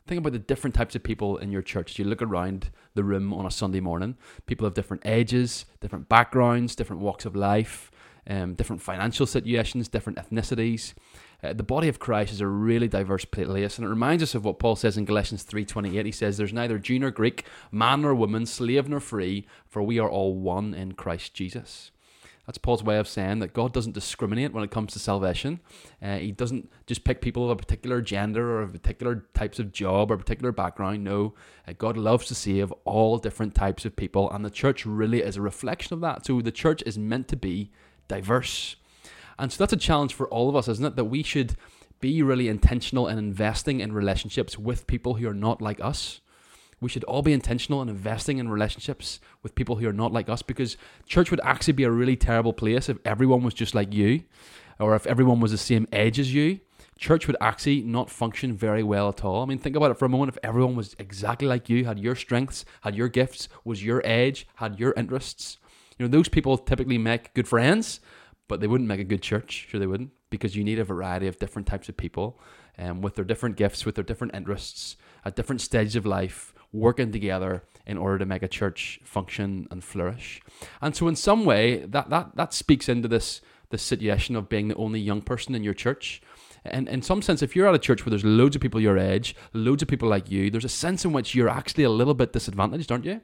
Think 0.07 0.19
about 0.19 0.33
the 0.33 0.39
different 0.39 0.75
types 0.75 0.97
of 0.97 1.03
people 1.03 1.37
in 1.37 1.53
your 1.53 1.63
church. 1.63 1.99
You 1.99 2.05
look 2.05 2.23
around 2.23 2.71
the 2.95 3.05
room 3.05 3.33
on 3.33 3.47
a 3.47 3.51
Sunday 3.51 3.81
morning. 3.81 4.17
People 4.47 4.67
of 4.67 4.75
different 4.75 5.05
ages, 5.07 5.65
different 5.81 6.09
backgrounds, 6.09 6.75
different 6.75 7.03
walks 7.03 7.25
of 7.25 7.37
life, 7.37 7.93
um, 8.27 8.55
different 8.55 8.83
financial 8.83 9.27
situations, 9.27 9.89
different 9.89 10.19
ethnicities. 10.19 10.95
Uh, 11.43 11.53
the 11.53 11.63
body 11.63 11.89
of 11.89 11.99
Christ 11.99 12.33
is 12.33 12.41
a 12.41 12.47
really 12.47 12.89
diverse 12.89 13.25
place, 13.25 13.79
and 13.79 13.87
it 13.87 13.91
reminds 13.91 14.23
us 14.23 14.35
of 14.35 14.45
what 14.45 14.59
Paul 14.59 14.77
says 14.77 14.97
in 14.97 15.05
Galatians 15.05 15.45
3.28. 15.45 16.05
He 16.05 16.13
says, 16.13 16.37
There's 16.37 16.53
neither 16.53 16.79
Jew 16.79 16.99
nor 16.99 17.11
Greek, 17.11 17.45
man 17.71 18.03
nor 18.03 18.15
woman, 18.15 18.47
slave 18.47 18.89
nor 18.89 19.01
free, 19.01 19.47
for 19.67 19.83
we 19.83 19.99
are 19.99 20.11
all 20.11 20.35
one 20.35 20.73
in 20.73 20.93
Christ 20.93 21.35
Jesus. 21.35 21.91
That's 22.47 22.59
Paul's 22.59 22.83
way 22.83 22.99
of 22.99 23.07
saying 23.07 23.39
that 23.39 23.53
God 23.53 23.73
doesn't 23.73 23.93
discriminate 23.93 24.53
when 24.53 24.65
it 24.65 24.71
comes 24.73 24.93
to 24.93 24.99
salvation. 24.99 25.61
Uh, 26.03 26.17
he 26.17 26.33
doesn't 26.33 26.71
just 26.87 27.05
pick 27.05 27.21
people 27.21 27.45
of 27.45 27.51
a 27.51 27.57
particular 27.57 28.01
gender 28.01 28.61
or 28.61 28.67
particular 28.67 29.27
types 29.33 29.61
of 29.61 29.73
job 29.73 30.11
or 30.11 30.17
particular 30.17 30.51
background. 30.51 31.05
No, 31.05 31.35
uh, 31.69 31.73
God 31.79 31.97
loves 31.97 32.27
to 32.27 32.35
save 32.35 32.73
all 32.85 33.19
different 33.19 33.55
types 33.55 33.85
of 33.85 33.95
people, 33.95 34.29
and 34.31 34.45
the 34.45 34.51
church 34.51 34.85
really 34.85 35.23
is 35.23 35.37
a 35.37 35.43
reflection 35.43 35.95
of 35.95 36.01
that. 36.01 36.27
So 36.27 36.41
the 36.41 36.51
church 36.51 36.83
is 36.85 36.99
meant 36.99 37.29
to 37.29 37.37
be 37.37 37.71
diverse. 38.09 38.75
And 39.39 39.53
so 39.53 39.59
that's 39.59 39.73
a 39.73 39.77
challenge 39.77 40.13
for 40.13 40.29
all 40.29 40.49
of 40.49 40.57
us, 40.57 40.67
isn't 40.69 40.85
it? 40.85 40.97
That 40.97 41.05
we 41.05 41.23
should 41.23 41.57
be 42.01 42.23
really 42.23 42.49
intentional 42.49 43.07
in 43.07 43.19
investing 43.19 43.81
in 43.81 43.93
relationships 43.93 44.59
with 44.59 44.89
people 44.89 45.15
who 45.15 45.29
are 45.29 45.35
not 45.35 45.63
like 45.63 45.81
us. 45.81 46.21
We 46.83 46.91
should 46.91 47.05
all 47.05 47.23
be 47.23 47.33
intentional 47.33 47.81
in 47.81 47.89
investing 47.89 48.39
in 48.39 48.49
relationships 48.49 49.21
with 49.43 49.55
people 49.55 49.77
who 49.77 49.89
are 49.89 49.93
not 49.93 50.13
like 50.13 50.29
us 50.29 50.43
because 50.43 50.77
church 51.07 51.31
would 51.31 51.41
actually 51.43 51.73
be 51.75 51.85
a 51.85 51.91
really 51.91 52.17
terrible 52.17 52.53
place 52.53 52.89
if 52.89 52.99
everyone 53.05 53.43
was 53.43 53.55
just 53.55 53.75
like 53.75 53.95
you 53.95 54.25
or 54.79 54.95
if 54.95 55.07
everyone 55.07 55.41
was 55.41 55.53
the 55.53 55.59
same 55.59 55.87
age 55.93 56.19
as 56.19 56.35
you. 56.35 56.61
Church 56.99 57.27
would 57.27 57.37
actually 57.41 57.83
not 57.83 58.11
function 58.11 58.55
very 58.55 58.83
well 58.83 59.09
at 59.09 59.25
all. 59.25 59.43
I 59.43 59.47
mean, 59.47 59.59
think 59.59 59.77
about 59.77 59.91
it 59.91 59.99
for 59.99 60.05
a 60.05 60.09
moment. 60.09 60.29
If 60.29 60.39
everyone 60.45 60.77
was 60.77 60.95
exactly 60.99 61.49
like 61.49 61.69
you, 61.69 61.85
had 61.85 61.99
your 61.99 62.15
strengths, 62.15 62.65
had 62.83 62.95
your 62.95 63.09
gifts, 63.09 63.49
was 63.65 63.83
your 63.83 64.03
age, 64.05 64.47
had 64.57 64.79
your 64.79 64.93
interests, 64.97 65.59
you 65.99 66.07
know, 66.07 66.11
those 66.11 66.29
people 66.29 66.59
typically 66.59 66.99
make 66.99 67.33
good 67.35 67.49
friends 67.49 68.01
but 68.53 68.61
they 68.61 68.67
wouldn't 68.67 68.87
make 68.87 69.01
a 69.01 69.05
good 69.05 69.23
church. 69.23 69.67
Sure, 69.71 69.81
they 69.81 69.87
wouldn't, 69.87 70.11
because 70.29 70.55
you 70.55 70.63
need 70.63 70.79
a 70.79 70.85
variety 70.85 71.27
of 71.27 71.39
different 71.39 71.67
types 71.67 71.89
of 71.89 71.97
people, 71.97 72.39
um, 72.79 73.01
with 73.01 73.15
their 73.15 73.25
different 73.25 73.57
gifts, 73.57 73.87
with 73.87 73.95
their 73.95 74.05
different 74.05 74.35
interests, 74.35 74.97
at 75.25 75.35
different 75.35 75.63
stages 75.63 75.97
of 75.97 76.05
life, 76.05 76.53
working 76.73 77.13
together 77.13 77.63
in 77.87 77.99
order 77.99 78.19
to 78.19 78.27
make 78.27 78.43
a 78.43 78.49
church 78.49 79.01
function 79.05 79.69
and 79.71 79.85
flourish. 79.85 80.41
And 80.81 80.97
so, 80.97 81.09
in 81.09 81.17
some 81.17 81.45
way, 81.45 81.79
that 81.87 82.11
that 82.11 82.37
that 82.37 82.55
speaks 82.55 82.89
into 82.89 83.09
this 83.09 83.41
this 83.71 83.83
situation 83.83 84.37
of 84.37 84.49
being 84.49 84.69
the 84.69 84.77
only 84.77 85.01
young 85.01 85.23
person 85.23 85.55
in 85.55 85.65
your 85.65 85.75
church. 85.75 86.23
And 86.65 86.89
in 86.89 87.03
some 87.03 87.23
sense, 87.23 87.43
if 87.43 87.57
you're 87.57 87.67
at 87.67 87.75
a 87.75 87.79
church 87.79 88.07
where 88.07 88.11
there's 88.11 88.25
loads 88.25 88.55
of 88.55 88.63
people 88.63 88.81
your 88.81 88.99
age, 88.99 89.35
loads 89.53 89.83
of 89.83 89.89
people 89.89 90.09
like 90.09 90.31
you, 90.31 90.49
there's 90.49 90.65
a 90.65 90.69
sense 90.69 91.05
in 91.05 91.13
which 91.13 91.35
you're 91.35 91.49
actually 91.49 91.83
a 91.83 91.91
little 91.91 92.15
bit 92.15 92.33
disadvantaged, 92.33 92.93
aren't 92.93 93.05
you? 93.05 93.21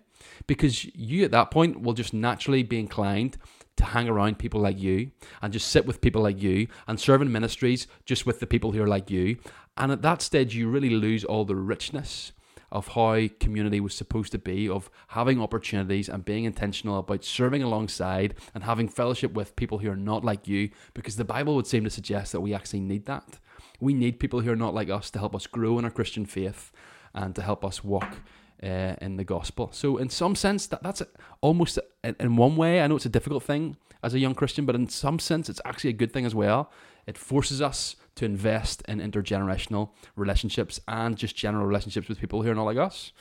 Because 0.49 0.85
you 0.87 1.25
at 1.25 1.31
that 1.31 1.53
point 1.53 1.81
will 1.81 1.93
just 1.93 2.13
naturally 2.13 2.65
be 2.65 2.81
inclined 2.81 3.37
to 3.77 3.85
hang 3.85 4.09
around 4.09 4.41
people 4.41 4.61
like 4.61 4.81
you 4.81 5.13
and 5.41 5.53
just 5.53 5.69
sit 5.69 5.87
with 5.87 6.01
people 6.01 6.21
like 6.21 6.43
you 6.43 6.67
and 6.89 6.99
serve 6.99 7.23
in 7.23 7.31
ministries 7.31 7.87
just 8.05 8.27
with 8.27 8.41
the 8.41 8.47
people 8.47 8.73
who 8.73 8.83
are 8.83 8.89
like 8.89 9.09
you. 9.09 9.37
And 9.77 9.93
at 9.93 10.03
that 10.03 10.21
stage, 10.21 10.57
you 10.57 10.69
really 10.69 10.91
lose 10.91 11.25
all 11.25 11.45
the 11.45 11.55
richness 11.55 12.33
of 12.71 12.89
how 12.89 13.29
community 13.41 13.81
was 13.81 13.95
supposed 13.95 14.33
to 14.33 14.39
be, 14.39 14.69
of 14.69 14.91
having 15.09 15.41
opportunities 15.41 16.09
and 16.09 16.25
being 16.25 16.45
intentional 16.45 16.99
about 16.99 17.25
serving 17.25 17.63
alongside 17.63 18.35
and 18.55 18.65
having 18.65 18.89
fellowship 18.89 19.33
with 19.33 19.57
people 19.57 19.79
who 19.79 19.91
are 19.91 19.97
not 19.97 20.25
like 20.25 20.47
you, 20.47 20.71
because 20.95 21.17
the 21.17 21.25
Bible 21.25 21.55
would 21.55 21.67
seem 21.67 21.85
to 21.85 21.91
suggest 21.91 22.33
that 22.33 22.41
we 22.41 22.55
actually 22.55 22.81
need 22.81 23.07
that. 23.07 23.39
We 23.81 23.95
need 23.95 24.21
people 24.21 24.41
who 24.41 24.51
are 24.51 24.57
not 24.57 24.75
like 24.75 24.91
us 24.91 25.11
to 25.11 25.19
help 25.19 25.35
us 25.35 25.47
grow 25.47 25.79
in 25.79 25.85
our 25.85 25.91
Christian 25.91 26.27
faith 26.27 26.73
and 27.15 27.35
to 27.35 27.43
help 27.43 27.65
us 27.65 27.83
walk 27.83 28.19
uh, 28.63 28.95
in 29.01 29.17
the 29.17 29.25
gospel. 29.25 29.71
So, 29.73 29.97
in 29.97 30.11
some 30.11 30.35
sense, 30.35 30.67
that 30.67 30.83
that's 30.83 31.03
almost 31.41 31.79
in 32.03 32.37
one 32.37 32.57
way. 32.57 32.81
I 32.81 32.87
know 32.87 32.97
it's 32.97 33.07
a 33.07 33.11
difficult 33.11 33.45
thing 33.45 33.77
as 34.03 34.15
a 34.15 34.19
young 34.19 34.35
Christian, 34.35 34.67
but 34.67 34.75
in 34.75 34.89
some 34.89 35.19
sense, 35.19 35.49
it's 35.49 35.61
actually 35.65 35.91
a 35.91 35.95
good 35.95 36.13
thing 36.13 36.27
as 36.27 36.35
well. 36.35 36.71
It 37.07 37.17
forces 37.17 37.63
us 37.63 37.97
to 38.19 38.25
invest 38.25 38.83
in 38.89 39.01
intergenerational 39.01 39.91
relationships 40.17 40.81
and 40.87 41.17
just 41.17 41.37
general 41.37 41.67
relationships 41.67 42.09
with 42.09 42.21
people 42.21 42.43
who 42.43 42.51
are 42.51 42.55
not 42.55 42.65
like 42.65 42.77
us. 42.77 43.13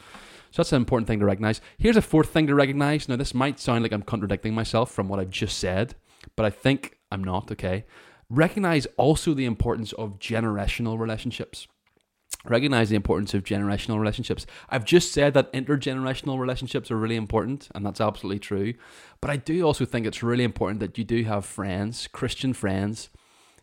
So 0.52 0.62
that's 0.62 0.72
an 0.72 0.78
important 0.78 1.08
thing 1.08 1.20
to 1.20 1.26
recognize. 1.26 1.62
Here's 1.78 1.98
a 1.98 2.02
fourth 2.02 2.30
thing 2.30 2.48
to 2.48 2.56
recognize. 2.56 3.10
Now, 3.10 3.16
this 3.16 3.34
might 3.34 3.60
sound 3.60 3.84
like 3.84 3.92
I'm 3.92 4.02
contradicting 4.02 4.54
myself 4.54 4.92
from 4.92 5.08
what 5.08 5.20
I've 5.20 5.30
just 5.30 5.58
said, 5.58 5.96
but 6.36 6.46
I 6.46 6.50
think 6.50 6.98
I'm 7.12 7.24
not, 7.24 7.52
okay? 7.52 7.86
Recognize 8.30 8.86
also 8.98 9.34
the 9.34 9.46
importance 9.46 9.94
of 9.94 10.20
generational 10.20 11.00
relationships 11.00 11.68
recognize 12.46 12.90
the 12.90 12.96
importance 12.96 13.34
of 13.34 13.44
generational 13.44 14.00
relationships. 14.00 14.46
I've 14.70 14.86
just 14.86 15.12
said 15.12 15.34
that 15.34 15.52
intergenerational 15.54 16.40
relationships 16.40 16.92
are 16.92 16.98
really 16.98 17.16
important, 17.16 17.68
and 17.74 17.86
that's 17.86 18.02
absolutely 18.02 18.40
true. 18.40 18.74
But 19.22 19.32
I 19.32 19.38
do 19.38 19.64
also 19.64 19.86
think 19.86 20.06
it's 20.06 20.24
really 20.24 20.44
important 20.44 20.80
that 20.80 20.98
you 20.98 21.04
do 21.04 21.24
have 21.24 21.46
friends, 21.46 22.08
Christian 22.08 22.54
friends, 22.54 23.10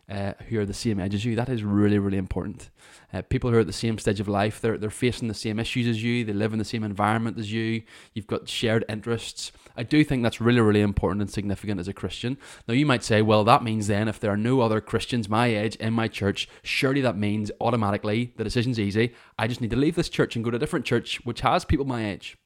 uh, 0.09 0.33
who 0.49 0.59
are 0.59 0.65
the 0.65 0.73
same 0.73 0.99
age 0.99 1.15
as 1.15 1.25
you. 1.25 1.35
That 1.35 1.49
is 1.49 1.63
really, 1.63 1.97
really 1.97 2.17
important. 2.17 2.69
Uh, 3.13 3.21
people 3.23 3.49
who 3.49 3.57
are 3.57 3.61
at 3.61 3.67
the 3.67 3.73
same 3.73 3.97
stage 3.97 4.19
of 4.19 4.27
life, 4.27 4.61
they're, 4.61 4.77
they're 4.77 4.89
facing 4.89 5.27
the 5.27 5.33
same 5.33 5.59
issues 5.59 5.87
as 5.87 6.03
you, 6.03 6.23
they 6.23 6.33
live 6.33 6.53
in 6.53 6.59
the 6.59 6.65
same 6.65 6.83
environment 6.83 7.39
as 7.39 7.51
you, 7.51 7.83
you've 8.13 8.27
got 8.27 8.47
shared 8.47 8.85
interests. 8.89 9.51
I 9.77 9.83
do 9.83 10.03
think 10.03 10.23
that's 10.23 10.41
really, 10.41 10.61
really 10.61 10.81
important 10.81 11.21
and 11.21 11.29
significant 11.29 11.79
as 11.79 11.87
a 11.87 11.93
Christian. 11.93 12.37
Now, 12.67 12.73
you 12.73 12.85
might 12.85 13.03
say, 13.03 13.21
well, 13.21 13.43
that 13.45 13.63
means 13.63 13.87
then 13.87 14.07
if 14.07 14.19
there 14.19 14.31
are 14.31 14.37
no 14.37 14.61
other 14.61 14.81
Christians 14.81 15.29
my 15.29 15.47
age 15.47 15.75
in 15.77 15.93
my 15.93 16.07
church, 16.07 16.47
surely 16.63 17.01
that 17.01 17.17
means 17.17 17.51
automatically 17.59 18.33
the 18.37 18.43
decision's 18.43 18.79
easy. 18.79 19.13
I 19.39 19.47
just 19.47 19.61
need 19.61 19.71
to 19.71 19.77
leave 19.77 19.95
this 19.95 20.09
church 20.09 20.35
and 20.35 20.45
go 20.45 20.51
to 20.51 20.57
a 20.57 20.59
different 20.59 20.85
church 20.85 21.23
which 21.25 21.41
has 21.41 21.65
people 21.65 21.85
my 21.85 22.05
age. 22.05 22.37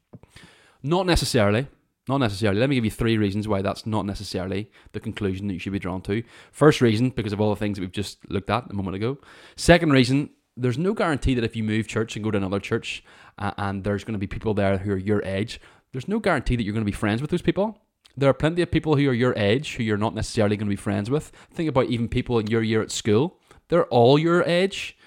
Not 0.81 1.05
necessarily. 1.05 1.67
Not 2.09 2.17
necessarily. 2.17 2.59
Let 2.59 2.69
me 2.69 2.75
give 2.75 2.85
you 2.85 2.89
three 2.89 3.19
reasons 3.19 3.47
why 3.47 3.61
that's 3.61 3.85
not 3.85 4.03
necessarily 4.03 4.71
the 4.93 4.99
conclusion 4.99 5.45
that 5.45 5.53
you 5.53 5.59
should 5.59 5.73
be 5.73 5.77
drawn 5.77 6.01
to. 6.01 6.23
First 6.51 6.81
reason, 6.81 7.11
because 7.11 7.33
of 7.33 7.39
all 7.39 7.51
the 7.51 7.55
things 7.55 7.77
that 7.77 7.81
we've 7.81 7.91
just 7.91 8.17
looked 8.31 8.49
at 8.49 8.67
a 8.67 8.73
moment 8.73 8.95
ago. 8.95 9.19
Second 9.55 9.91
reason, 9.91 10.31
there's 10.57 10.79
no 10.79 10.95
guarantee 10.95 11.35
that 11.35 11.43
if 11.43 11.55
you 11.55 11.63
move 11.63 11.87
church 11.87 12.15
and 12.15 12.25
go 12.25 12.31
to 12.31 12.37
another 12.37 12.59
church 12.59 13.03
uh, 13.37 13.51
and 13.59 13.83
there's 13.83 14.03
going 14.03 14.13
to 14.13 14.19
be 14.19 14.25
people 14.25 14.55
there 14.55 14.79
who 14.79 14.91
are 14.93 14.97
your 14.97 15.23
age, 15.23 15.61
there's 15.91 16.07
no 16.07 16.17
guarantee 16.17 16.55
that 16.55 16.63
you're 16.63 16.73
going 16.73 16.83
to 16.83 16.91
be 16.91 16.97
friends 16.97 17.21
with 17.21 17.29
those 17.29 17.43
people. 17.43 17.79
There 18.17 18.27
are 18.31 18.33
plenty 18.33 18.63
of 18.63 18.71
people 18.71 18.95
who 18.95 19.07
are 19.07 19.13
your 19.13 19.37
age 19.37 19.75
who 19.75 19.83
you're 19.83 19.95
not 19.95 20.15
necessarily 20.15 20.57
going 20.57 20.65
to 20.65 20.71
be 20.71 20.75
friends 20.75 21.11
with. 21.11 21.31
Think 21.53 21.69
about 21.69 21.89
even 21.89 22.09
people 22.09 22.39
in 22.39 22.47
your 22.47 22.63
year 22.63 22.81
at 22.81 22.89
school. 22.89 23.37
They're 23.67 23.85
all 23.85 24.17
your 24.17 24.41
age 24.45 24.97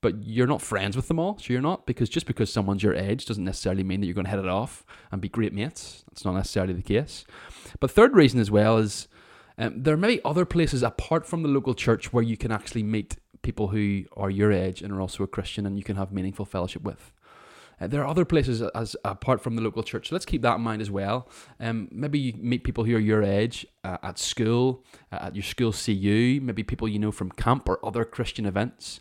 but 0.00 0.22
you're 0.22 0.46
not 0.46 0.62
friends 0.62 0.96
with 0.96 1.08
them 1.08 1.18
all. 1.18 1.38
So 1.38 1.52
you're 1.52 1.62
not 1.62 1.86
because 1.86 2.08
just 2.08 2.26
because 2.26 2.52
someone's 2.52 2.82
your 2.82 2.94
age 2.94 3.26
doesn't 3.26 3.44
necessarily 3.44 3.82
mean 3.82 4.00
that 4.00 4.06
you're 4.06 4.14
going 4.14 4.26
to 4.26 4.30
hit 4.30 4.40
it 4.40 4.48
off 4.48 4.84
and 5.10 5.20
be 5.20 5.28
great 5.28 5.52
mates. 5.52 6.04
That's 6.08 6.24
not 6.24 6.34
necessarily 6.34 6.74
the 6.74 6.82
case. 6.82 7.24
But 7.80 7.90
third 7.90 8.14
reason 8.14 8.40
as 8.40 8.50
well 8.50 8.78
is 8.78 9.08
um, 9.58 9.82
there 9.82 9.96
may 9.96 10.16
be 10.16 10.24
other 10.24 10.44
places 10.44 10.82
apart 10.82 11.26
from 11.26 11.42
the 11.42 11.48
local 11.48 11.74
church 11.74 12.12
where 12.12 12.22
you 12.22 12.36
can 12.36 12.52
actually 12.52 12.82
meet 12.82 13.16
people 13.42 13.68
who 13.68 14.04
are 14.16 14.30
your 14.30 14.52
age 14.52 14.82
and 14.82 14.92
are 14.92 15.00
also 15.00 15.24
a 15.24 15.28
Christian 15.28 15.66
and 15.66 15.78
you 15.78 15.84
can 15.84 15.96
have 15.96 16.12
meaningful 16.12 16.44
fellowship 16.44 16.82
with. 16.82 17.12
Uh, 17.80 17.86
there 17.86 18.02
are 18.02 18.08
other 18.08 18.24
places 18.24 18.62
as 18.74 18.96
apart 19.04 19.40
from 19.40 19.56
the 19.56 19.62
local 19.62 19.82
church. 19.82 20.08
So 20.08 20.14
let's 20.14 20.24
keep 20.24 20.42
that 20.42 20.56
in 20.56 20.62
mind 20.62 20.80
as 20.80 20.90
well. 20.90 21.28
Um, 21.60 21.88
maybe 21.90 22.18
you 22.18 22.32
meet 22.38 22.64
people 22.64 22.84
who 22.84 22.96
are 22.96 23.00
your 23.00 23.22
age 23.22 23.66
uh, 23.84 23.98
at 24.02 24.18
school, 24.18 24.84
uh, 25.12 25.26
at 25.26 25.36
your 25.36 25.42
school 25.42 25.72
CU, 25.72 26.40
maybe 26.42 26.62
people 26.62 26.88
you 26.88 26.98
know 26.98 27.12
from 27.12 27.30
camp 27.30 27.68
or 27.68 27.84
other 27.84 28.04
Christian 28.04 28.46
events 28.46 29.00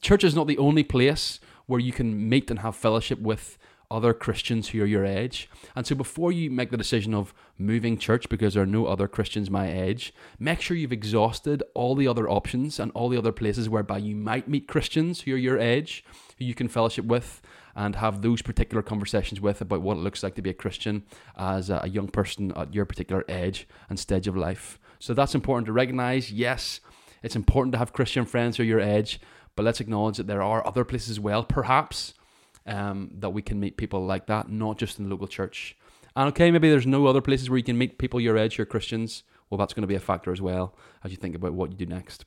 church 0.00 0.24
is 0.24 0.34
not 0.34 0.46
the 0.46 0.58
only 0.58 0.82
place 0.82 1.40
where 1.66 1.80
you 1.80 1.92
can 1.92 2.28
meet 2.28 2.50
and 2.50 2.60
have 2.60 2.76
fellowship 2.76 3.18
with 3.20 3.58
other 3.90 4.14
Christians 4.14 4.70
who 4.70 4.82
are 4.82 4.86
your 4.86 5.04
age. 5.04 5.50
And 5.76 5.86
so 5.86 5.94
before 5.94 6.32
you 6.32 6.50
make 6.50 6.70
the 6.70 6.78
decision 6.78 7.12
of 7.12 7.34
moving 7.58 7.98
church 7.98 8.28
because 8.30 8.54
there 8.54 8.62
are 8.62 8.66
no 8.66 8.86
other 8.86 9.06
Christians 9.06 9.50
my 9.50 9.70
age, 9.70 10.14
make 10.38 10.62
sure 10.62 10.76
you've 10.76 10.92
exhausted 10.92 11.62
all 11.74 11.94
the 11.94 12.08
other 12.08 12.28
options 12.28 12.80
and 12.80 12.90
all 12.92 13.10
the 13.10 13.18
other 13.18 13.32
places 13.32 13.68
whereby 13.68 13.98
you 13.98 14.16
might 14.16 14.48
meet 14.48 14.66
Christians 14.66 15.22
who 15.22 15.34
are 15.34 15.38
your 15.38 15.58
age, 15.58 16.04
who 16.38 16.44
you 16.46 16.54
can 16.54 16.68
fellowship 16.68 17.04
with 17.04 17.42
and 17.74 17.96
have 17.96 18.22
those 18.22 18.42
particular 18.42 18.82
conversations 18.82 19.40
with 19.40 19.60
about 19.60 19.82
what 19.82 19.96
it 19.96 20.00
looks 20.00 20.22
like 20.22 20.34
to 20.34 20.42
be 20.42 20.50
a 20.50 20.54
Christian 20.54 21.04
as 21.36 21.70
a 21.70 21.88
young 21.88 22.08
person 22.08 22.52
at 22.56 22.74
your 22.74 22.84
particular 22.84 23.24
age 23.28 23.66
and 23.88 23.98
stage 23.98 24.26
of 24.26 24.36
life. 24.36 24.78
So 24.98 25.14
that's 25.14 25.34
important 25.34 25.66
to 25.66 25.72
recognize. 25.72 26.30
Yes, 26.30 26.80
it's 27.22 27.36
important 27.36 27.72
to 27.72 27.78
have 27.78 27.92
Christian 27.92 28.24
friends 28.24 28.56
who 28.56 28.62
are 28.62 28.66
your 28.66 28.80
age, 28.80 29.20
but 29.56 29.64
let's 29.64 29.80
acknowledge 29.80 30.16
that 30.16 30.26
there 30.26 30.42
are 30.42 30.66
other 30.66 30.84
places 30.84 31.10
as 31.10 31.20
well, 31.20 31.44
perhaps, 31.44 32.14
um, 32.66 33.10
that 33.18 33.30
we 33.30 33.42
can 33.42 33.58
meet 33.58 33.76
people 33.76 34.04
like 34.04 34.26
that, 34.26 34.48
not 34.50 34.78
just 34.78 34.98
in 34.98 35.04
the 35.04 35.10
local 35.10 35.26
church. 35.26 35.76
And 36.14 36.28
okay, 36.28 36.50
maybe 36.50 36.68
there's 36.68 36.86
no 36.86 37.06
other 37.06 37.20
places 37.20 37.48
where 37.48 37.56
you 37.56 37.64
can 37.64 37.78
meet 37.78 37.98
people 37.98 38.20
your 38.20 38.36
age, 38.36 38.58
your 38.58 38.66
Christians. 38.66 39.24
Well, 39.48 39.58
that's 39.58 39.74
going 39.74 39.82
to 39.82 39.88
be 39.88 39.94
a 39.94 40.00
factor 40.00 40.32
as 40.32 40.40
well 40.40 40.76
as 41.04 41.10
you 41.10 41.16
think 41.16 41.34
about 41.34 41.54
what 41.54 41.70
you 41.70 41.76
do 41.76 41.86
next. 41.86 42.24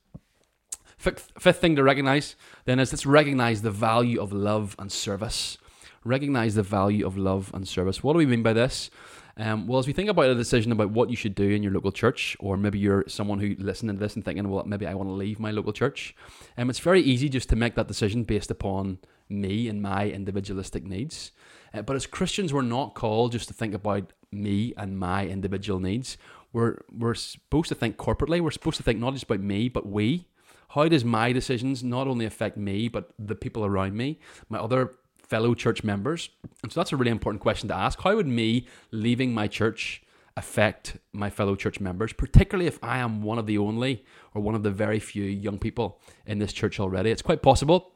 Fifth, 1.13 1.59
thing 1.59 1.75
to 1.75 1.83
recognize 1.83 2.35
then 2.65 2.79
is 2.79 2.91
let's 2.91 3.05
recognize 3.05 3.62
the 3.62 3.69
value 3.69 4.19
of 4.19 4.33
love 4.33 4.75
and 4.79 4.91
service. 4.91 5.57
Recognize 6.03 6.55
the 6.55 6.63
value 6.63 7.05
of 7.05 7.17
love 7.17 7.51
and 7.53 7.67
service. 7.67 8.03
What 8.03 8.13
do 8.13 8.17
we 8.17 8.25
mean 8.25 8.41
by 8.41 8.53
this? 8.53 8.89
Um, 9.38 9.67
well, 9.67 9.79
as 9.79 9.85
we 9.85 9.93
think 9.93 10.09
about 10.09 10.29
a 10.29 10.35
decision 10.35 10.71
about 10.71 10.91
what 10.91 11.09
you 11.09 11.15
should 11.15 11.35
do 11.35 11.50
in 11.50 11.62
your 11.62 11.74
local 11.74 11.91
church, 11.91 12.35
or 12.39 12.57
maybe 12.57 12.79
you're 12.79 13.03
someone 13.07 13.39
who 13.39 13.55
listening 13.59 13.97
to 13.97 14.00
this 14.00 14.15
and 14.15 14.25
thinking, 14.25 14.50
well, 14.50 14.63
maybe 14.65 14.88
I 14.88 14.95
want 14.95 15.09
to 15.09 15.13
leave 15.13 15.39
my 15.39 15.51
local 15.51 15.74
church, 15.74 16.15
um, 16.57 16.69
it's 16.69 16.79
very 16.79 17.01
easy 17.01 17.29
just 17.29 17.50
to 17.50 17.55
make 17.55 17.75
that 17.75 17.88
decision 17.88 18.24
based 18.24 18.50
upon 18.50 19.00
me 19.29 19.67
and 19.67 19.81
my 19.81 20.07
individualistic 20.09 20.85
needs. 20.85 21.31
Uh, 21.74 21.81
but 21.81 21.95
as 21.95 22.07
Christians, 22.07 22.53
we're 22.53 22.62
not 22.62 22.95
called 22.95 23.33
just 23.33 23.47
to 23.50 23.53
think 23.53 23.74
about 23.74 24.13
me 24.31 24.74
and 24.77 24.97
my 24.97 25.27
individual 25.27 25.79
needs. 25.79 26.17
We're, 26.53 26.79
we're 26.91 27.15
supposed 27.15 27.69
to 27.69 27.75
think 27.75 27.97
corporately. 27.97 28.39
We're 28.39 28.51
supposed 28.51 28.77
to 28.77 28.83
think 28.83 29.00
not 29.00 29.13
just 29.13 29.25
about 29.25 29.41
me, 29.41 29.69
but 29.69 29.85
we. 29.85 30.27
How 30.75 30.89
does 30.89 31.05
my 31.05 31.32
decisions 31.32 31.84
not 31.84 32.05
only 32.05 32.25
affect 32.25 32.58
me, 32.58 32.89
but 32.89 33.10
the 33.17 33.34
people 33.34 33.63
around 33.63 33.96
me, 33.96 34.20
my 34.50 34.60
other 34.60 34.96
fellow 35.17 35.53
church 35.53 35.86
members? 35.86 36.29
And 36.62 36.72
so 36.72 36.82
that's 36.82 36.91
a 36.91 36.98
really 36.98 37.12
important 37.12 37.41
question 37.41 37.70
to 37.70 37.75
ask. 37.75 38.01
How 38.01 38.13
would 38.13 38.27
me 38.27 38.67
leaving 38.91 39.34
my 39.34 39.48
church 39.48 40.03
affect 40.36 40.98
my 41.13 41.29
fellow 41.29 41.55
church 41.55 41.79
members, 41.79 42.12
particularly 42.12 42.67
if 42.67 42.77
I 42.84 42.98
am 42.98 43.24
one 43.24 43.39
of 43.39 43.46
the 43.46 43.58
only 43.58 44.03
or 44.34 44.41
one 44.41 44.53
of 44.53 44.63
the 44.63 44.70
very 44.70 45.00
few 45.00 45.24
young 45.24 45.60
people 45.60 46.01
in 46.25 46.39
this 46.39 46.51
church 46.51 46.77
already? 46.77 47.10
It's 47.10 47.22
quite 47.22 47.41
possible 47.41 47.94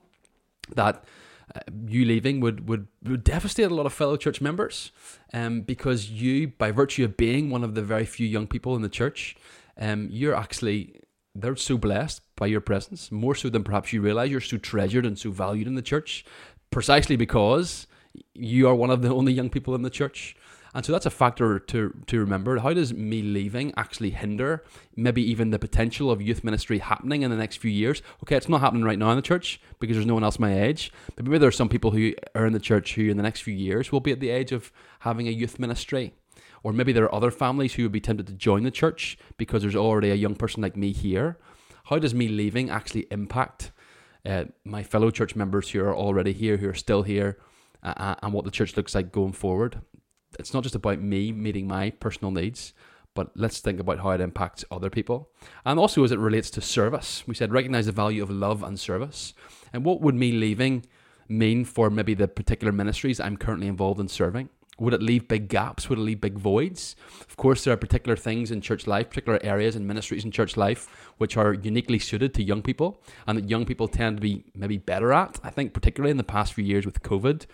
that 0.73 1.03
uh, 1.53 1.59
you 1.85 2.05
leaving 2.05 2.39
would, 2.39 2.69
would, 2.69 2.87
would 3.03 3.25
devastate 3.25 3.69
a 3.69 3.75
lot 3.75 3.87
of 3.87 3.93
fellow 3.93 4.15
church 4.15 4.39
members 4.39 4.91
um, 5.33 5.63
because 5.63 6.09
you, 6.09 6.47
by 6.47 6.71
virtue 6.71 7.03
of 7.03 7.17
being 7.17 7.49
one 7.49 7.65
of 7.65 7.75
the 7.75 7.81
very 7.81 8.05
few 8.05 8.25
young 8.25 8.47
people 8.47 8.77
in 8.77 8.83
the 8.83 8.89
church, 8.89 9.35
um, 9.77 10.07
you're 10.09 10.35
actually 10.35 11.01
they're 11.35 11.55
so 11.55 11.77
blessed 11.77 12.21
by 12.35 12.47
your 12.47 12.61
presence, 12.61 13.11
more 13.11 13.35
so 13.35 13.49
than 13.49 13.63
perhaps 13.63 13.93
you 13.93 14.01
realize. 14.01 14.31
You're 14.31 14.41
so 14.41 14.57
treasured 14.57 15.05
and 15.05 15.17
so 15.17 15.31
valued 15.31 15.67
in 15.67 15.75
the 15.75 15.81
church 15.81 16.25
precisely 16.71 17.15
because 17.15 17.87
you 18.33 18.67
are 18.67 18.75
one 18.75 18.89
of 18.89 19.01
the 19.01 19.09
only 19.09 19.33
young 19.33 19.49
people 19.49 19.75
in 19.75 19.81
the 19.81 19.89
church. 19.89 20.35
And 20.73 20.85
so 20.85 20.91
that's 20.91 21.07
a 21.07 21.11
factor 21.11 21.57
to, 21.57 21.95
to 22.05 22.19
remember. 22.19 22.59
How 22.59 22.73
does 22.73 22.93
me 22.93 23.23
leaving 23.23 23.73
actually 23.75 24.11
hinder 24.11 24.63
maybe 24.95 25.21
even 25.23 25.49
the 25.49 25.57
potential 25.57 26.11
of 26.11 26.21
youth 26.21 26.43
ministry 26.43 26.77
happening 26.77 27.23
in 27.23 27.31
the 27.31 27.37
next 27.37 27.57
few 27.57 27.71
years? 27.71 28.03
Okay, 28.23 28.35
it's 28.35 28.49
not 28.49 28.61
happening 28.61 28.83
right 28.83 28.99
now 28.99 29.09
in 29.09 29.15
the 29.15 29.23
church 29.23 29.59
because 29.79 29.95
there's 29.95 30.05
no 30.05 30.13
one 30.13 30.23
else 30.23 30.37
my 30.37 30.61
age. 30.61 30.91
But 31.15 31.25
maybe 31.25 31.39
there 31.39 31.49
are 31.49 31.51
some 31.51 31.69
people 31.69 31.91
who 31.91 32.13
are 32.35 32.45
in 32.45 32.53
the 32.53 32.59
church 32.59 32.93
who 32.95 33.09
in 33.09 33.17
the 33.17 33.23
next 33.23 33.41
few 33.41 33.53
years 33.53 33.91
will 33.91 33.99
be 33.99 34.11
at 34.11 34.19
the 34.19 34.29
age 34.29 34.51
of 34.51 34.71
having 34.99 35.27
a 35.27 35.31
youth 35.31 35.57
ministry. 35.57 36.13
Or 36.63 36.73
maybe 36.73 36.91
there 36.91 37.05
are 37.05 37.15
other 37.15 37.31
families 37.31 37.73
who 37.73 37.83
would 37.83 37.91
be 37.91 38.01
tempted 38.01 38.27
to 38.27 38.33
join 38.33 38.63
the 38.63 38.71
church 38.71 39.17
because 39.37 39.61
there's 39.61 39.75
already 39.75 40.11
a 40.11 40.15
young 40.15 40.35
person 40.35 40.61
like 40.61 40.75
me 40.75 40.91
here. 40.91 41.37
How 41.85 41.99
does 41.99 42.13
me 42.13 42.27
leaving 42.27 42.69
actually 42.69 43.07
impact 43.11 43.71
uh, 44.25 44.45
my 44.63 44.83
fellow 44.83 45.11
church 45.11 45.35
members 45.35 45.69
who 45.69 45.81
are 45.81 45.95
already 45.95 46.33
here, 46.33 46.57
who 46.57 46.69
are 46.69 46.73
still 46.73 47.03
here, 47.03 47.37
uh, 47.83 48.15
and 48.21 48.33
what 48.33 48.45
the 48.45 48.51
church 48.51 48.75
looks 48.75 48.95
like 48.95 49.11
going 49.11 49.33
forward. 49.33 49.81
It's 50.37 50.53
not 50.53 50.63
just 50.63 50.75
about 50.75 51.01
me 51.01 51.31
meeting 51.31 51.67
my 51.67 51.91
personal 51.91 52.31
needs, 52.31 52.73
but 53.15 53.31
let's 53.35 53.59
think 53.59 53.79
about 53.79 53.99
how 53.99 54.11
it 54.11 54.21
impacts 54.21 54.63
other 54.69 54.89
people. 54.89 55.29
And 55.65 55.79
also 55.79 56.03
as 56.03 56.11
it 56.11 56.19
relates 56.19 56.49
to 56.51 56.61
service. 56.61 57.23
We 57.27 57.35
said 57.35 57.51
recognize 57.51 57.87
the 57.87 57.91
value 57.91 58.21
of 58.21 58.29
love 58.29 58.63
and 58.63 58.79
service. 58.79 59.33
And 59.73 59.83
what 59.83 60.01
would 60.01 60.15
me 60.15 60.31
leaving 60.31 60.85
mean 61.27 61.65
for 61.65 61.89
maybe 61.89 62.13
the 62.13 62.27
particular 62.27 62.71
ministries 62.71 63.19
I'm 63.19 63.37
currently 63.37 63.67
involved 63.67 63.99
in 63.99 64.07
serving? 64.07 64.49
Would 64.79 64.93
it 64.93 65.01
leave 65.01 65.27
big 65.27 65.49
gaps? 65.49 65.89
Would 65.89 65.99
it 65.99 66.01
leave 66.01 66.21
big 66.21 66.37
voids? 66.37 66.95
Of 67.21 67.37
course, 67.37 67.63
there 67.63 67.73
are 67.73 67.77
particular 67.77 68.15
things 68.15 68.51
in 68.51 68.61
church 68.61 68.87
life, 68.87 69.09
particular 69.09 69.39
areas 69.43 69.75
and 69.75 69.87
ministries 69.87 70.25
in 70.25 70.31
church 70.31 70.57
life, 70.57 70.87
which 71.17 71.37
are 71.37 71.53
uniquely 71.53 71.99
suited 71.99 72.33
to 72.35 72.43
young 72.43 72.61
people 72.61 73.01
and 73.27 73.37
that 73.37 73.49
young 73.49 73.65
people 73.65 73.87
tend 73.87 74.17
to 74.17 74.21
be 74.21 74.45
maybe 74.55 74.77
better 74.77 75.13
at. 75.13 75.39
I 75.43 75.49
think, 75.49 75.73
particularly 75.73 76.11
in 76.11 76.17
the 76.17 76.23
past 76.23 76.53
few 76.53 76.63
years 76.63 76.85
with 76.85 77.01
COVID, 77.03 77.45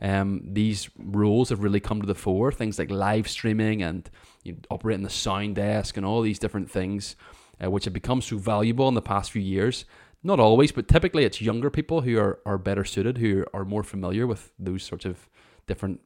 um, 0.00 0.42
these 0.44 0.90
roles 0.98 1.48
have 1.48 1.62
really 1.62 1.80
come 1.80 2.00
to 2.00 2.06
the 2.06 2.14
fore. 2.14 2.52
Things 2.52 2.78
like 2.78 2.90
live 2.90 3.28
streaming 3.28 3.82
and 3.82 4.08
you 4.42 4.52
know, 4.52 4.58
operating 4.70 5.04
the 5.04 5.10
sound 5.10 5.56
desk 5.56 5.96
and 5.96 6.04
all 6.04 6.20
these 6.20 6.38
different 6.38 6.70
things, 6.70 7.16
uh, 7.62 7.70
which 7.70 7.84
have 7.84 7.94
become 7.94 8.20
so 8.20 8.36
valuable 8.36 8.88
in 8.88 8.94
the 8.94 9.02
past 9.02 9.32
few 9.32 9.42
years. 9.42 9.84
Not 10.22 10.40
always, 10.40 10.72
but 10.72 10.88
typically 10.88 11.24
it's 11.24 11.42
younger 11.42 11.68
people 11.68 12.00
who 12.00 12.18
are, 12.18 12.40
are 12.46 12.56
better 12.56 12.84
suited, 12.84 13.18
who 13.18 13.44
are 13.52 13.64
more 13.64 13.82
familiar 13.82 14.26
with 14.26 14.52
those 14.58 14.82
sorts 14.82 15.04
of 15.04 15.28
different 15.66 16.00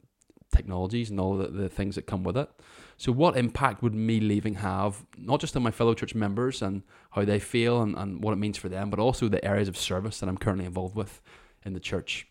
technologies 0.51 1.09
and 1.09 1.19
all 1.19 1.37
the, 1.37 1.47
the 1.47 1.69
things 1.69 1.95
that 1.95 2.07
come 2.07 2.23
with 2.23 2.37
it. 2.37 2.49
So, 2.97 3.11
what 3.11 3.37
impact 3.37 3.81
would 3.81 3.95
me 3.95 4.19
leaving 4.19 4.55
have, 4.55 5.05
not 5.17 5.39
just 5.39 5.55
on 5.55 5.63
my 5.63 5.71
fellow 5.71 5.93
church 5.93 6.15
members 6.15 6.61
and 6.61 6.83
how 7.11 7.23
they 7.25 7.39
feel 7.39 7.81
and, 7.81 7.95
and 7.95 8.23
what 8.23 8.33
it 8.33 8.37
means 8.37 8.57
for 8.57 8.69
them, 8.69 8.89
but 8.89 8.99
also 8.99 9.27
the 9.27 9.43
areas 9.45 9.67
of 9.67 9.77
service 9.77 10.19
that 10.19 10.29
I'm 10.29 10.37
currently 10.37 10.65
involved 10.65 10.95
with 10.95 11.21
in 11.63 11.73
the 11.73 11.79
church? 11.79 12.27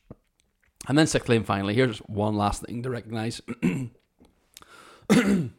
And 0.86 0.98
then, 0.98 1.06
sixthly 1.06 1.36
and 1.36 1.46
finally, 1.46 1.74
here's 1.74 1.98
one 2.00 2.36
last 2.36 2.62
thing 2.62 2.82
to 2.82 2.90
recognize 2.90 3.40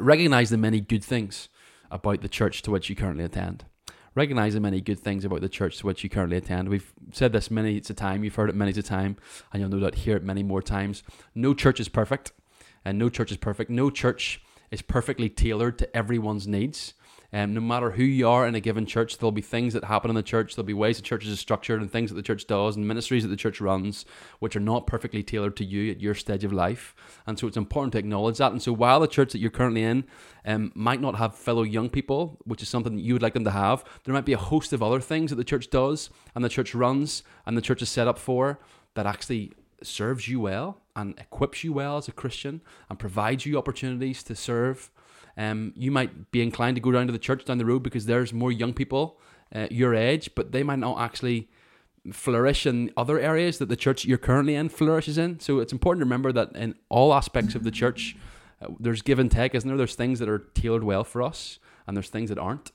recognize 0.00 0.50
the 0.50 0.56
many 0.56 0.80
good 0.80 1.04
things 1.04 1.48
about 1.90 2.22
the 2.22 2.28
church 2.28 2.62
to 2.62 2.70
which 2.70 2.88
you 2.88 2.96
currently 2.96 3.24
attend 3.24 3.64
recognize 4.14 4.54
the 4.54 4.60
many 4.60 4.80
good 4.80 4.98
things 4.98 5.24
about 5.24 5.40
the 5.40 5.48
church 5.48 5.78
to 5.78 5.86
which 5.86 6.04
you 6.04 6.10
currently 6.10 6.36
attend. 6.36 6.68
We've 6.68 6.92
said 7.12 7.32
this 7.32 7.50
many 7.50 7.76
a 7.76 7.80
time, 7.80 8.24
you've 8.24 8.34
heard 8.34 8.50
it 8.50 8.56
many 8.56 8.72
a 8.72 8.82
time, 8.82 9.16
and 9.52 9.60
you'll 9.60 9.70
no 9.70 9.80
doubt 9.80 9.96
hear 9.96 10.16
it 10.16 10.24
many 10.24 10.42
more 10.42 10.62
times. 10.62 11.02
No 11.34 11.54
church 11.54 11.80
is 11.80 11.88
perfect, 11.88 12.32
and 12.84 12.98
no 12.98 13.08
church 13.08 13.30
is 13.30 13.36
perfect. 13.36 13.70
No 13.70 13.90
church 13.90 14.42
is 14.70 14.82
perfectly 14.82 15.28
tailored 15.28 15.78
to 15.78 15.96
everyone's 15.96 16.48
needs. 16.48 16.94
Um, 17.32 17.54
no 17.54 17.60
matter 17.60 17.92
who 17.92 18.02
you 18.02 18.28
are 18.28 18.46
in 18.46 18.54
a 18.54 18.60
given 18.60 18.84
church, 18.84 19.16
there'll 19.16 19.32
be 19.32 19.40
things 19.40 19.72
that 19.72 19.84
happen 19.84 20.10
in 20.10 20.14
the 20.14 20.22
church. 20.22 20.54
There'll 20.54 20.66
be 20.66 20.74
ways 20.74 20.96
the 20.96 21.02
church 21.02 21.26
is 21.26 21.40
structured 21.40 21.80
and 21.80 21.90
things 21.90 22.10
that 22.10 22.16
the 22.16 22.22
church 22.22 22.46
does 22.46 22.76
and 22.76 22.86
ministries 22.86 23.22
that 23.22 23.30
the 23.30 23.36
church 23.36 23.60
runs, 23.60 24.04
which 24.38 24.54
are 24.54 24.60
not 24.60 24.86
perfectly 24.86 25.22
tailored 25.22 25.56
to 25.56 25.64
you 25.64 25.90
at 25.90 26.00
your 26.00 26.14
stage 26.14 26.44
of 26.44 26.52
life. 26.52 26.94
And 27.26 27.38
so 27.38 27.46
it's 27.46 27.56
important 27.56 27.92
to 27.92 27.98
acknowledge 27.98 28.38
that. 28.38 28.52
And 28.52 28.62
so 28.62 28.72
while 28.72 29.00
the 29.00 29.06
church 29.06 29.32
that 29.32 29.38
you're 29.38 29.50
currently 29.50 29.82
in 29.82 30.04
um, 30.44 30.72
might 30.74 31.00
not 31.00 31.16
have 31.16 31.34
fellow 31.34 31.62
young 31.62 31.88
people, 31.88 32.38
which 32.44 32.62
is 32.62 32.68
something 32.68 32.96
that 32.96 33.02
you 33.02 33.14
would 33.14 33.22
like 33.22 33.34
them 33.34 33.44
to 33.44 33.50
have, 33.50 33.82
there 34.04 34.12
might 34.14 34.26
be 34.26 34.34
a 34.34 34.38
host 34.38 34.74
of 34.74 34.82
other 34.82 35.00
things 35.00 35.30
that 35.30 35.36
the 35.36 35.44
church 35.44 35.70
does 35.70 36.10
and 36.34 36.44
the 36.44 36.50
church 36.50 36.74
runs 36.74 37.22
and 37.46 37.56
the 37.56 37.62
church 37.62 37.80
is 37.80 37.88
set 37.88 38.08
up 38.08 38.18
for 38.18 38.60
that 38.94 39.06
actually 39.06 39.52
serves 39.82 40.28
you 40.28 40.40
well 40.40 40.80
and 40.94 41.18
equips 41.18 41.64
you 41.64 41.72
well 41.72 41.96
as 41.96 42.08
a 42.08 42.12
Christian 42.12 42.60
and 42.88 42.98
provides 42.98 43.46
you 43.46 43.56
opportunities 43.56 44.22
to 44.24 44.36
serve. 44.36 44.90
Um, 45.36 45.72
you 45.76 45.90
might 45.90 46.30
be 46.30 46.42
inclined 46.42 46.76
to 46.76 46.80
go 46.80 46.92
down 46.92 47.06
to 47.06 47.12
the 47.12 47.18
church 47.18 47.44
down 47.44 47.58
the 47.58 47.64
road 47.64 47.82
because 47.82 48.06
there's 48.06 48.32
more 48.32 48.52
young 48.52 48.74
people 48.74 49.18
uh, 49.54 49.66
your 49.70 49.94
age, 49.94 50.30
but 50.34 50.52
they 50.52 50.62
might 50.62 50.78
not 50.78 50.98
actually 51.00 51.48
flourish 52.12 52.66
in 52.66 52.90
other 52.96 53.18
areas 53.18 53.58
that 53.58 53.68
the 53.68 53.76
church 53.76 54.04
you're 54.04 54.18
currently 54.18 54.54
in 54.54 54.68
flourishes 54.68 55.18
in. 55.18 55.38
So 55.40 55.60
it's 55.60 55.72
important 55.72 56.00
to 56.00 56.04
remember 56.04 56.32
that 56.32 56.56
in 56.56 56.74
all 56.88 57.14
aspects 57.14 57.54
of 57.54 57.62
the 57.62 57.70
church, 57.70 58.16
uh, 58.60 58.68
there's 58.80 59.02
give 59.02 59.18
and 59.18 59.30
take, 59.30 59.54
isn't 59.54 59.68
there? 59.68 59.76
There's 59.76 59.94
things 59.94 60.18
that 60.18 60.28
are 60.28 60.38
tailored 60.38 60.84
well 60.84 61.04
for 61.04 61.22
us, 61.22 61.58
and 61.86 61.96
there's 61.96 62.08
things 62.08 62.28
that 62.30 62.38
aren't. 62.38 62.72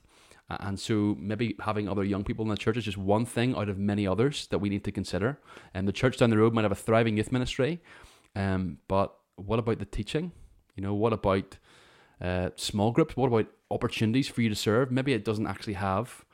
And 0.49 0.79
so 0.79 1.17
maybe 1.19 1.55
having 1.59 1.89
other 1.89 2.05
young 2.05 2.23
people 2.23 2.43
in 2.45 2.49
the 2.49 2.55
church 2.55 2.77
is 2.77 2.85
just 2.85 2.97
one 2.97 3.25
thing 3.25 3.53
out 3.53 3.67
of 3.67 3.77
many 3.77 4.07
others 4.07 4.47
that 4.47 4.59
we 4.59 4.69
need 4.69 4.85
to 4.85 4.93
consider. 4.93 5.39
And 5.73 5.87
the 5.87 5.91
church 5.91 6.17
down 6.17 6.29
the 6.29 6.37
road 6.37 6.53
might 6.53 6.61
have 6.61 6.71
a 6.71 6.75
thriving 6.75 7.17
youth 7.17 7.33
ministry, 7.33 7.81
um, 8.33 8.77
but 8.87 9.13
what 9.35 9.59
about 9.59 9.79
the 9.79 9.85
teaching? 9.85 10.31
You 10.75 10.83
know, 10.83 10.93
what 10.93 11.11
about 11.11 11.57
uh, 12.21 12.49
small 12.55 12.91
groups? 12.91 13.15
What 13.15 13.27
about 13.27 13.47
opportunities 13.69 14.27
for 14.27 14.41
you 14.41 14.49
to 14.49 14.55
serve? 14.55 14.91
Maybe 14.91 15.13
it 15.13 15.25
doesn't 15.25 15.47
actually 15.47 15.73
have 15.73 16.25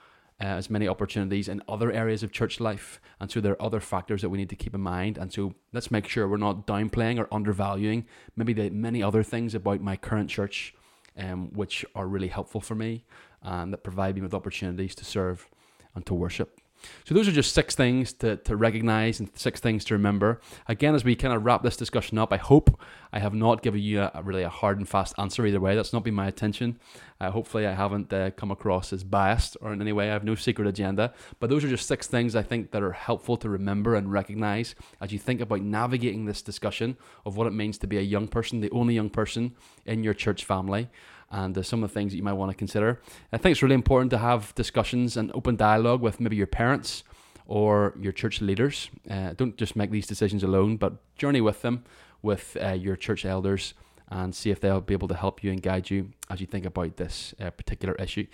uh, 0.41 0.45
as 0.45 0.69
many 0.69 0.87
opportunities 0.87 1.47
in 1.47 1.61
other 1.67 1.91
areas 1.91 2.23
of 2.23 2.31
church 2.31 2.59
life. 2.59 2.99
And 3.19 3.31
so 3.31 3.39
there 3.39 3.53
are 3.53 3.61
other 3.61 3.79
factors 3.79 4.21
that 4.21 4.29
we 4.29 4.37
need 4.37 4.49
to 4.49 4.55
keep 4.55 4.73
in 4.73 4.81
mind. 4.81 5.17
And 5.17 5.31
so 5.31 5.53
let's 5.71 5.91
make 5.91 6.07
sure 6.07 6.27
we're 6.27 6.37
not 6.37 6.67
downplaying 6.67 7.19
or 7.19 7.33
undervaluing 7.33 8.05
maybe 8.35 8.53
the 8.53 8.69
many 8.69 9.01
other 9.03 9.23
things 9.23 9.55
about 9.55 9.81
my 9.81 9.95
current 9.95 10.29
church, 10.29 10.73
um, 11.17 11.53
which 11.53 11.85
are 11.95 12.07
really 12.07 12.27
helpful 12.27 12.61
for 12.61 12.75
me 12.75 13.05
and 13.41 13.73
that 13.73 13.83
provide 13.83 14.15
me 14.15 14.21
with 14.21 14.33
opportunities 14.33 14.95
to 14.95 15.05
serve 15.05 15.49
and 15.95 16.05
to 16.05 16.13
worship. 16.13 16.59
So 17.05 17.13
those 17.13 17.27
are 17.27 17.31
just 17.31 17.53
six 17.53 17.75
things 17.75 18.13
to, 18.13 18.37
to 18.37 18.55
recognize 18.55 19.19
and 19.19 19.29
six 19.35 19.59
things 19.59 19.83
to 19.85 19.93
remember. 19.93 20.41
Again, 20.67 20.95
as 20.95 21.03
we 21.03 21.15
kind 21.15 21.33
of 21.33 21.45
wrap 21.45 21.63
this 21.63 21.77
discussion 21.77 22.17
up, 22.17 22.33
I 22.33 22.37
hope 22.37 22.79
I 23.11 23.19
have 23.19 23.33
not 23.33 23.61
given 23.61 23.81
you 23.81 24.01
a, 24.01 24.11
a 24.15 24.23
really 24.23 24.43
a 24.43 24.49
hard 24.49 24.77
and 24.77 24.87
fast 24.87 25.13
answer 25.17 25.45
either 25.45 25.59
way. 25.59 25.75
That's 25.75 25.93
not 25.93 26.03
been 26.03 26.13
my 26.13 26.27
intention. 26.27 26.79
Uh, 27.19 27.31
hopefully, 27.31 27.65
I 27.65 27.73
haven't 27.73 28.11
uh, 28.11 28.31
come 28.31 28.51
across 28.51 28.91
as 28.91 29.03
biased 29.03 29.55
or 29.61 29.71
in 29.71 29.81
any 29.81 29.93
way. 29.93 30.09
I 30.09 30.13
have 30.13 30.23
no 30.23 30.35
secret 30.35 30.67
agenda. 30.67 31.13
But 31.39 31.49
those 31.49 31.63
are 31.63 31.69
just 31.69 31.87
six 31.87 32.07
things 32.07 32.35
I 32.35 32.43
think 32.43 32.71
that 32.71 32.83
are 32.83 32.91
helpful 32.91 33.37
to 33.37 33.49
remember 33.49 33.95
and 33.95 34.11
recognize 34.11 34.75
as 34.99 35.13
you 35.13 35.19
think 35.19 35.41
about 35.41 35.61
navigating 35.61 36.25
this 36.25 36.41
discussion 36.41 36.97
of 37.25 37.37
what 37.37 37.47
it 37.47 37.53
means 37.53 37.77
to 37.79 37.87
be 37.87 37.97
a 37.97 38.01
young 38.01 38.27
person, 38.27 38.61
the 38.61 38.71
only 38.71 38.95
young 38.95 39.09
person 39.09 39.55
in 39.85 40.03
your 40.03 40.13
church 40.13 40.43
family 40.43 40.89
and 41.33 41.57
uh, 41.57 41.63
some 41.63 41.83
of 41.83 41.89
the 41.89 41.93
things 41.93 42.11
that 42.11 42.17
you 42.17 42.23
might 42.23 42.33
want 42.33 42.51
to 42.51 42.57
consider. 42.57 43.01
I 43.33 43.37
think 43.37 43.51
it's 43.51 43.63
really 43.63 43.75
important 43.75 44.11
to 44.11 44.19
have 44.19 44.53
discussions 44.55 45.17
and 45.17 45.31
open 45.33 45.55
dialogue 45.55 46.01
with 46.01 46.19
maybe 46.19 46.35
your 46.35 46.47
parents 46.47 47.03
or 47.47 47.93
your 47.99 48.13
church 48.13 48.39
leaders. 48.39 48.89
Uh, 49.09 49.33
don't 49.33 49.57
just 49.57 49.75
make 49.75 49.91
these 49.91 50.07
decisions 50.07 50.43
alone, 50.43 50.77
but 50.77 50.93
journey 51.17 51.41
with 51.41 51.61
them, 51.61 51.83
with 52.21 52.55
uh, 52.61 52.69
your 52.69 52.95
church 52.95 53.25
elders, 53.25 53.73
and 54.09 54.33
see 54.33 54.51
if 54.51 54.59
they'll 54.61 54.79
be 54.79 54.93
able 54.93 55.07
to 55.07 55.15
help 55.15 55.43
you 55.43 55.51
and 55.51 55.61
guide 55.61 55.89
you 55.89 56.11
as 56.29 56.39
you 56.39 56.45
think 56.47 56.65
about 56.65 56.97
this 56.97 57.33
uh, 57.41 57.49
particular 57.49 57.95
issue. 57.95 58.27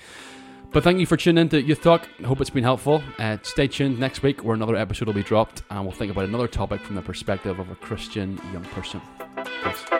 But 0.71 0.83
thank 0.83 0.99
you 0.99 1.07
for 1.07 1.17
tuning 1.17 1.41
in 1.43 1.49
to 1.49 1.61
Youth 1.61 1.81
Talk. 1.81 2.07
I 2.19 2.27
hope 2.27 2.41
it's 2.41 2.51
been 2.51 2.63
helpful. 2.63 3.01
Uh, 3.17 3.37
stay 3.41 3.67
tuned 3.67 3.97
next 3.97 4.21
week 4.21 4.43
where 4.43 4.53
another 4.53 4.75
episode 4.75 5.07
will 5.07 5.15
be 5.15 5.23
dropped 5.23 5.63
and 5.71 5.81
we'll 5.81 5.93
think 5.93 6.11
about 6.11 6.25
another 6.25 6.47
topic 6.47 6.81
from 6.81 6.95
the 6.95 7.01
perspective 7.01 7.57
of 7.57 7.71
a 7.71 7.75
Christian 7.75 8.39
young 8.53 8.65
person. 8.65 9.01
Thanks. 9.63 9.98